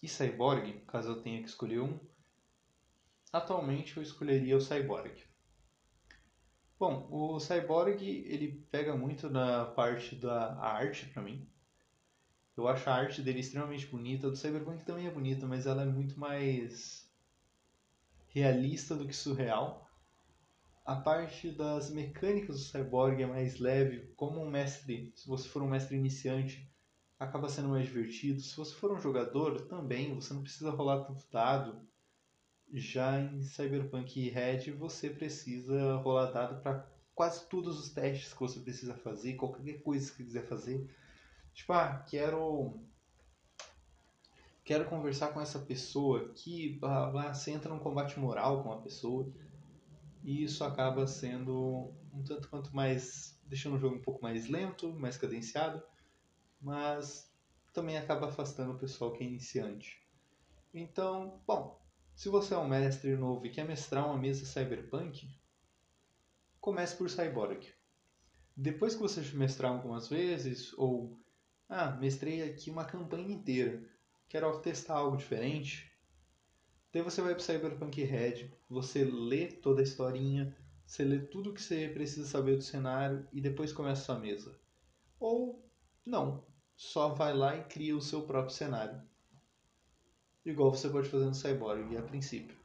e 0.02 0.08
Cyborg, 0.08 0.80
caso 0.86 1.10
eu 1.10 1.20
tenha 1.20 1.42
que 1.42 1.48
escolher 1.50 1.80
um, 1.80 2.00
atualmente 3.36 3.96
eu 3.96 4.02
escolheria 4.02 4.56
o 4.56 4.60
Cyborg. 4.60 5.12
Bom, 6.78 7.08
o 7.10 7.40
Cyborg 7.40 8.02
ele 8.02 8.66
pega 8.70 8.94
muito 8.94 9.30
na 9.30 9.64
parte 9.64 10.14
da 10.14 10.56
arte 10.60 11.06
para 11.06 11.22
mim. 11.22 11.48
Eu 12.56 12.68
acho 12.68 12.88
a 12.88 12.94
arte 12.94 13.22
dele 13.22 13.40
extremamente 13.40 13.86
bonita. 13.86 14.30
Do 14.30 14.36
Cyberpunk 14.36 14.84
também 14.84 15.06
é 15.06 15.10
bonita, 15.10 15.46
mas 15.46 15.66
ela 15.66 15.82
é 15.82 15.86
muito 15.86 16.18
mais 16.18 17.10
realista 18.28 18.94
do 18.94 19.06
que 19.06 19.14
surreal. 19.14 19.86
A 20.84 20.96
parte 20.96 21.50
das 21.50 21.90
mecânicas 21.90 22.56
do 22.58 22.64
Cyborg 22.64 23.22
é 23.22 23.26
mais 23.26 23.58
leve, 23.58 24.12
como 24.14 24.40
um 24.40 24.50
mestre, 24.50 25.12
se 25.16 25.26
você 25.26 25.48
for 25.48 25.62
um 25.62 25.68
mestre 25.68 25.96
iniciante, 25.96 26.70
acaba 27.18 27.48
sendo 27.48 27.70
mais 27.70 27.86
divertido. 27.86 28.40
Se 28.40 28.56
você 28.56 28.74
for 28.74 28.92
um 28.92 29.00
jogador, 29.00 29.62
também 29.62 30.14
você 30.14 30.32
não 30.32 30.42
precisa 30.42 30.70
rolar 30.70 31.04
tanto 31.04 31.26
dado. 31.30 31.86
Já 32.72 33.20
em 33.20 33.42
Cyberpunk 33.42 34.28
Red, 34.28 34.72
você 34.72 35.08
precisa 35.08 35.96
rolar 35.96 36.32
dado 36.32 36.60
para 36.62 36.86
quase 37.14 37.46
todos 37.48 37.78
os 37.78 37.90
testes 37.90 38.32
que 38.32 38.40
você 38.40 38.60
precisa 38.60 38.94
fazer, 38.94 39.34
qualquer 39.34 39.82
coisa 39.82 40.10
que 40.10 40.24
quiser 40.24 40.46
fazer. 40.46 40.88
Tipo, 41.54 41.72
ah, 41.72 42.04
quero 42.08 42.78
quero 44.64 44.84
conversar 44.86 45.28
com 45.28 45.40
essa 45.40 45.60
pessoa 45.60 46.32
que 46.34 46.76
blá, 46.80 47.08
blá, 47.08 47.32
você 47.32 47.52
entra 47.52 47.72
num 47.72 47.78
combate 47.78 48.18
moral 48.18 48.64
com 48.64 48.72
a 48.72 48.80
pessoa 48.80 49.32
e 50.24 50.42
isso 50.42 50.64
acaba 50.64 51.06
sendo 51.06 51.94
um 52.12 52.24
tanto 52.24 52.48
quanto 52.48 52.74
mais 52.74 53.40
deixando 53.44 53.76
o 53.76 53.78
jogo 53.78 53.94
um 53.94 54.02
pouco 54.02 54.20
mais 54.20 54.48
lento, 54.48 54.92
mais 54.92 55.16
cadenciado, 55.16 55.80
mas 56.60 57.32
também 57.72 57.96
acaba 57.96 58.26
afastando 58.26 58.72
o 58.72 58.78
pessoal 58.78 59.12
que 59.12 59.22
é 59.22 59.26
iniciante. 59.26 60.02
Então, 60.74 61.40
bom, 61.46 61.80
se 62.16 62.30
você 62.30 62.54
é 62.54 62.58
um 62.58 62.66
mestre 62.66 63.14
novo 63.14 63.44
e 63.44 63.50
quer 63.50 63.68
mestrar 63.68 64.06
uma 64.06 64.16
mesa 64.16 64.46
cyberpunk, 64.46 65.28
comece 66.58 66.96
por 66.96 67.10
Cyborg. 67.10 67.68
Depois 68.56 68.94
que 68.94 69.02
você 69.02 69.20
mestrar 69.36 69.70
algumas 69.70 70.08
vezes, 70.08 70.72
ou 70.78 71.20
ah, 71.68 71.90
mestrei 71.90 72.42
aqui 72.42 72.70
uma 72.70 72.86
campanha 72.86 73.28
inteira, 73.28 73.86
quero 74.30 74.58
testar 74.60 74.94
algo 74.94 75.18
diferente, 75.18 75.92
daí 76.90 77.02
você 77.02 77.20
vai 77.20 77.34
para 77.34 77.44
Cyberpunk 77.44 78.02
Red, 78.02 78.50
você 78.66 79.04
lê 79.04 79.48
toda 79.48 79.82
a 79.82 79.84
historinha, 79.84 80.56
você 80.86 81.04
lê 81.04 81.18
tudo 81.18 81.52
que 81.52 81.62
você 81.62 81.86
precisa 81.88 82.26
saber 82.26 82.56
do 82.56 82.62
cenário 82.62 83.28
e 83.30 83.42
depois 83.42 83.74
começa 83.74 84.00
a 84.00 84.04
sua 84.06 84.18
mesa. 84.18 84.58
Ou 85.20 85.62
não, 86.04 86.46
só 86.74 87.10
vai 87.10 87.34
lá 87.34 87.56
e 87.56 87.64
cria 87.64 87.94
o 87.94 88.00
seu 88.00 88.22
próprio 88.22 88.54
cenário. 88.54 89.02
Igual 90.46 90.70
você 90.70 90.88
pode 90.88 91.08
fazer 91.08 91.24
no 91.24 91.34
Cyborg 91.34 91.96
a 91.96 92.02
princípio. 92.02 92.56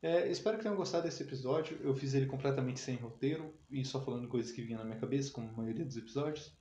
É, 0.00 0.30
espero 0.30 0.56
que 0.56 0.62
tenham 0.62 0.76
gostado 0.76 1.02
desse 1.02 1.24
episódio. 1.24 1.76
Eu 1.82 1.96
fiz 1.96 2.14
ele 2.14 2.26
completamente 2.26 2.78
sem 2.78 2.94
roteiro 2.94 3.52
e 3.68 3.84
só 3.84 4.00
falando 4.00 4.28
coisas 4.28 4.52
que 4.52 4.62
vinham 4.62 4.78
na 4.78 4.84
minha 4.84 5.00
cabeça, 5.00 5.32
como 5.32 5.48
a 5.48 5.52
maioria 5.52 5.84
dos 5.84 5.96
episódios. 5.96 6.56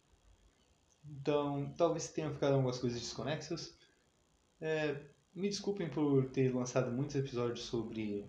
Então, 1.08 1.72
talvez 1.78 2.08
tenham 2.08 2.34
ficado 2.34 2.54
algumas 2.54 2.80
coisas 2.80 3.00
desconexas. 3.00 3.78
É, 4.60 5.00
me 5.36 5.48
desculpem 5.48 5.88
por 5.92 6.32
ter 6.32 6.52
lançado 6.52 6.92
muitos 6.92 7.16
episódios 7.16 7.66
sobre 7.66 8.28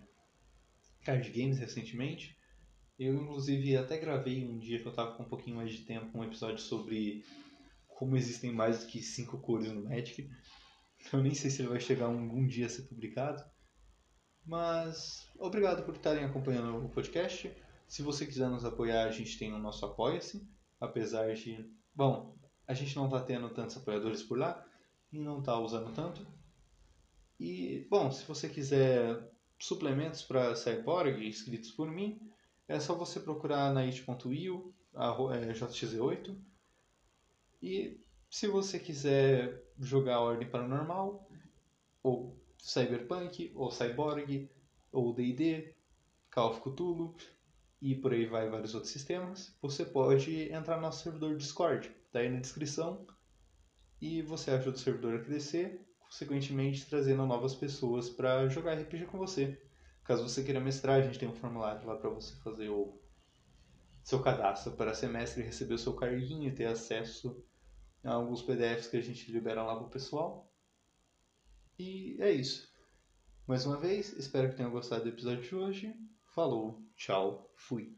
card 1.03 1.31
games 1.31 1.59
recentemente. 1.59 2.37
Eu, 2.99 3.15
inclusive, 3.15 3.75
até 3.75 3.97
gravei 3.97 4.47
um 4.47 4.59
dia 4.59 4.83
que 4.83 4.87
eu 4.87 4.93
tava 4.93 5.17
com 5.17 5.23
um 5.23 5.29
pouquinho 5.29 5.57
mais 5.57 5.73
de 5.73 5.87
tempo 5.87 6.19
um 6.19 6.25
episódio 6.25 6.59
sobre 6.59 7.25
como 7.89 8.19
existem 8.19 8.53
mais 8.53 8.81
do 8.81 8.87
que 8.89 9.03
cinco 9.03 9.39
cores 9.39 9.73
no 9.73 9.85
Magic. 9.85 10.29
Eu 11.13 11.23
nem 11.23 11.35
sei 11.35 11.51
se 11.51 11.63
ele 11.63 11.69
vai 11.69 11.81
chegar 11.81 12.07
algum 12.07 12.47
dia 12.47 12.67
a 12.67 12.69
ser 12.69 12.83
publicado. 12.83 13.45
Mas 14.45 15.29
obrigado 15.39 15.85
por 15.85 15.95
estarem 15.95 16.25
acompanhando 16.25 16.85
o 16.85 16.89
podcast. 16.89 17.53
Se 17.89 18.03
você 18.03 18.27
quiser 18.27 18.49
nos 18.49 18.65
apoiar, 18.65 19.05
a 19.05 19.11
gente 19.11 19.39
tem 19.39 19.53
o 19.53 19.59
nosso 19.59 19.85
Apoia-se. 19.85 20.49
Apesar 20.81 21.35
de. 21.35 21.69
Bom, 21.95 22.37
a 22.67 22.75
gente 22.75 22.95
não 22.97 23.07
está 23.07 23.21
tendo 23.21 23.49
tantos 23.51 23.77
apoiadores 23.77 24.23
por 24.23 24.39
lá 24.39 24.65
e 25.13 25.19
não 25.19 25.41
está 25.41 25.59
usando 25.59 25.93
tanto. 25.95 26.27
E, 27.39 27.87
bom, 27.91 28.11
se 28.11 28.25
você 28.25 28.49
quiser 28.49 29.31
suplementos 29.59 30.23
para 30.23 30.55
Cyborg 30.55 31.27
escritos 31.27 31.71
por 31.71 31.91
mim, 31.91 32.21
é 32.69 32.81
só 32.81 32.95
você 32.95 33.21
procurar 33.21 33.73
na 33.73 33.81
it.io, 33.81 34.75
é, 34.95 35.53
JXZ8. 35.53 36.37
E 37.63 38.01
se 38.31 38.49
você 38.49 38.79
quiser 38.79 39.66
jogar 39.79 40.21
Ordem 40.21 40.49
Paranormal, 40.49 41.29
ou 42.03 42.39
Cyberpunk, 42.59 43.53
ou 43.55 43.71
Cyborg, 43.71 44.51
ou 44.93 45.13
D&D, 45.13 45.75
Call 46.31 46.51
of 46.51 46.61
Cthulhu, 46.61 47.15
e 47.81 47.95
por 47.95 48.13
aí 48.13 48.27
vai 48.27 48.49
vários 48.49 48.75
outros 48.75 48.93
sistemas, 48.93 49.55
você 49.61 49.85
pode 49.85 50.51
entrar 50.53 50.77
no 50.77 50.83
nosso 50.83 51.05
servidor 51.05 51.37
Discord, 51.37 51.91
tá 52.11 52.21
aí 52.21 52.31
na 52.31 52.41
descrição, 52.41 53.07
e 54.01 54.23
você 54.23 54.51
ajuda 54.51 54.77
o 54.77 54.81
servidor 54.81 55.15
a 55.17 55.25
crescer 55.25 55.87
consequentemente 56.07 56.87
trazendo 56.87 57.27
novas 57.27 57.55
pessoas 57.55 58.09
para 58.09 58.49
jogar 58.49 58.75
RPG 58.75 59.07
com 59.07 59.19
você. 59.19 59.61
Caso 60.05 60.23
você 60.23 60.43
queira 60.43 60.61
mestrar, 60.61 61.01
a 61.01 61.03
gente 61.03 61.19
tem 61.19 61.29
um 61.29 61.35
formulário 61.35 61.87
lá 61.87 61.97
para 61.97 62.11
você 62.11 62.35
fazer 62.37 62.69
o 62.69 62.99
seu 64.03 64.23
cadastro 64.23 64.73
para 64.73 64.95
semestre 64.95 65.43
receber 65.43 65.75
o 65.75 65.79
seu 65.79 65.95
carguinho 65.95 66.49
e 66.49 66.55
ter 66.55 66.67
acesso 66.67 67.45
alguns 68.13 68.43
PDFs 68.43 68.89
que 68.89 68.97
a 68.97 69.03
gente 69.03 69.31
libera 69.31 69.63
lá 69.63 69.77
pro 69.77 69.89
pessoal. 69.89 70.53
E 71.79 72.17
é 72.21 72.31
isso. 72.31 72.69
Mais 73.47 73.67
uma 73.67 73.77
vez, 73.77 74.13
espero 74.15 74.49
que 74.51 74.57
tenham 74.57 74.71
gostado 74.71 75.05
do 75.05 75.09
episódio 75.09 75.43
de 75.43 75.55
hoje. 75.55 75.95
Falou, 76.35 76.83
tchau, 76.97 77.53
fui. 77.55 77.97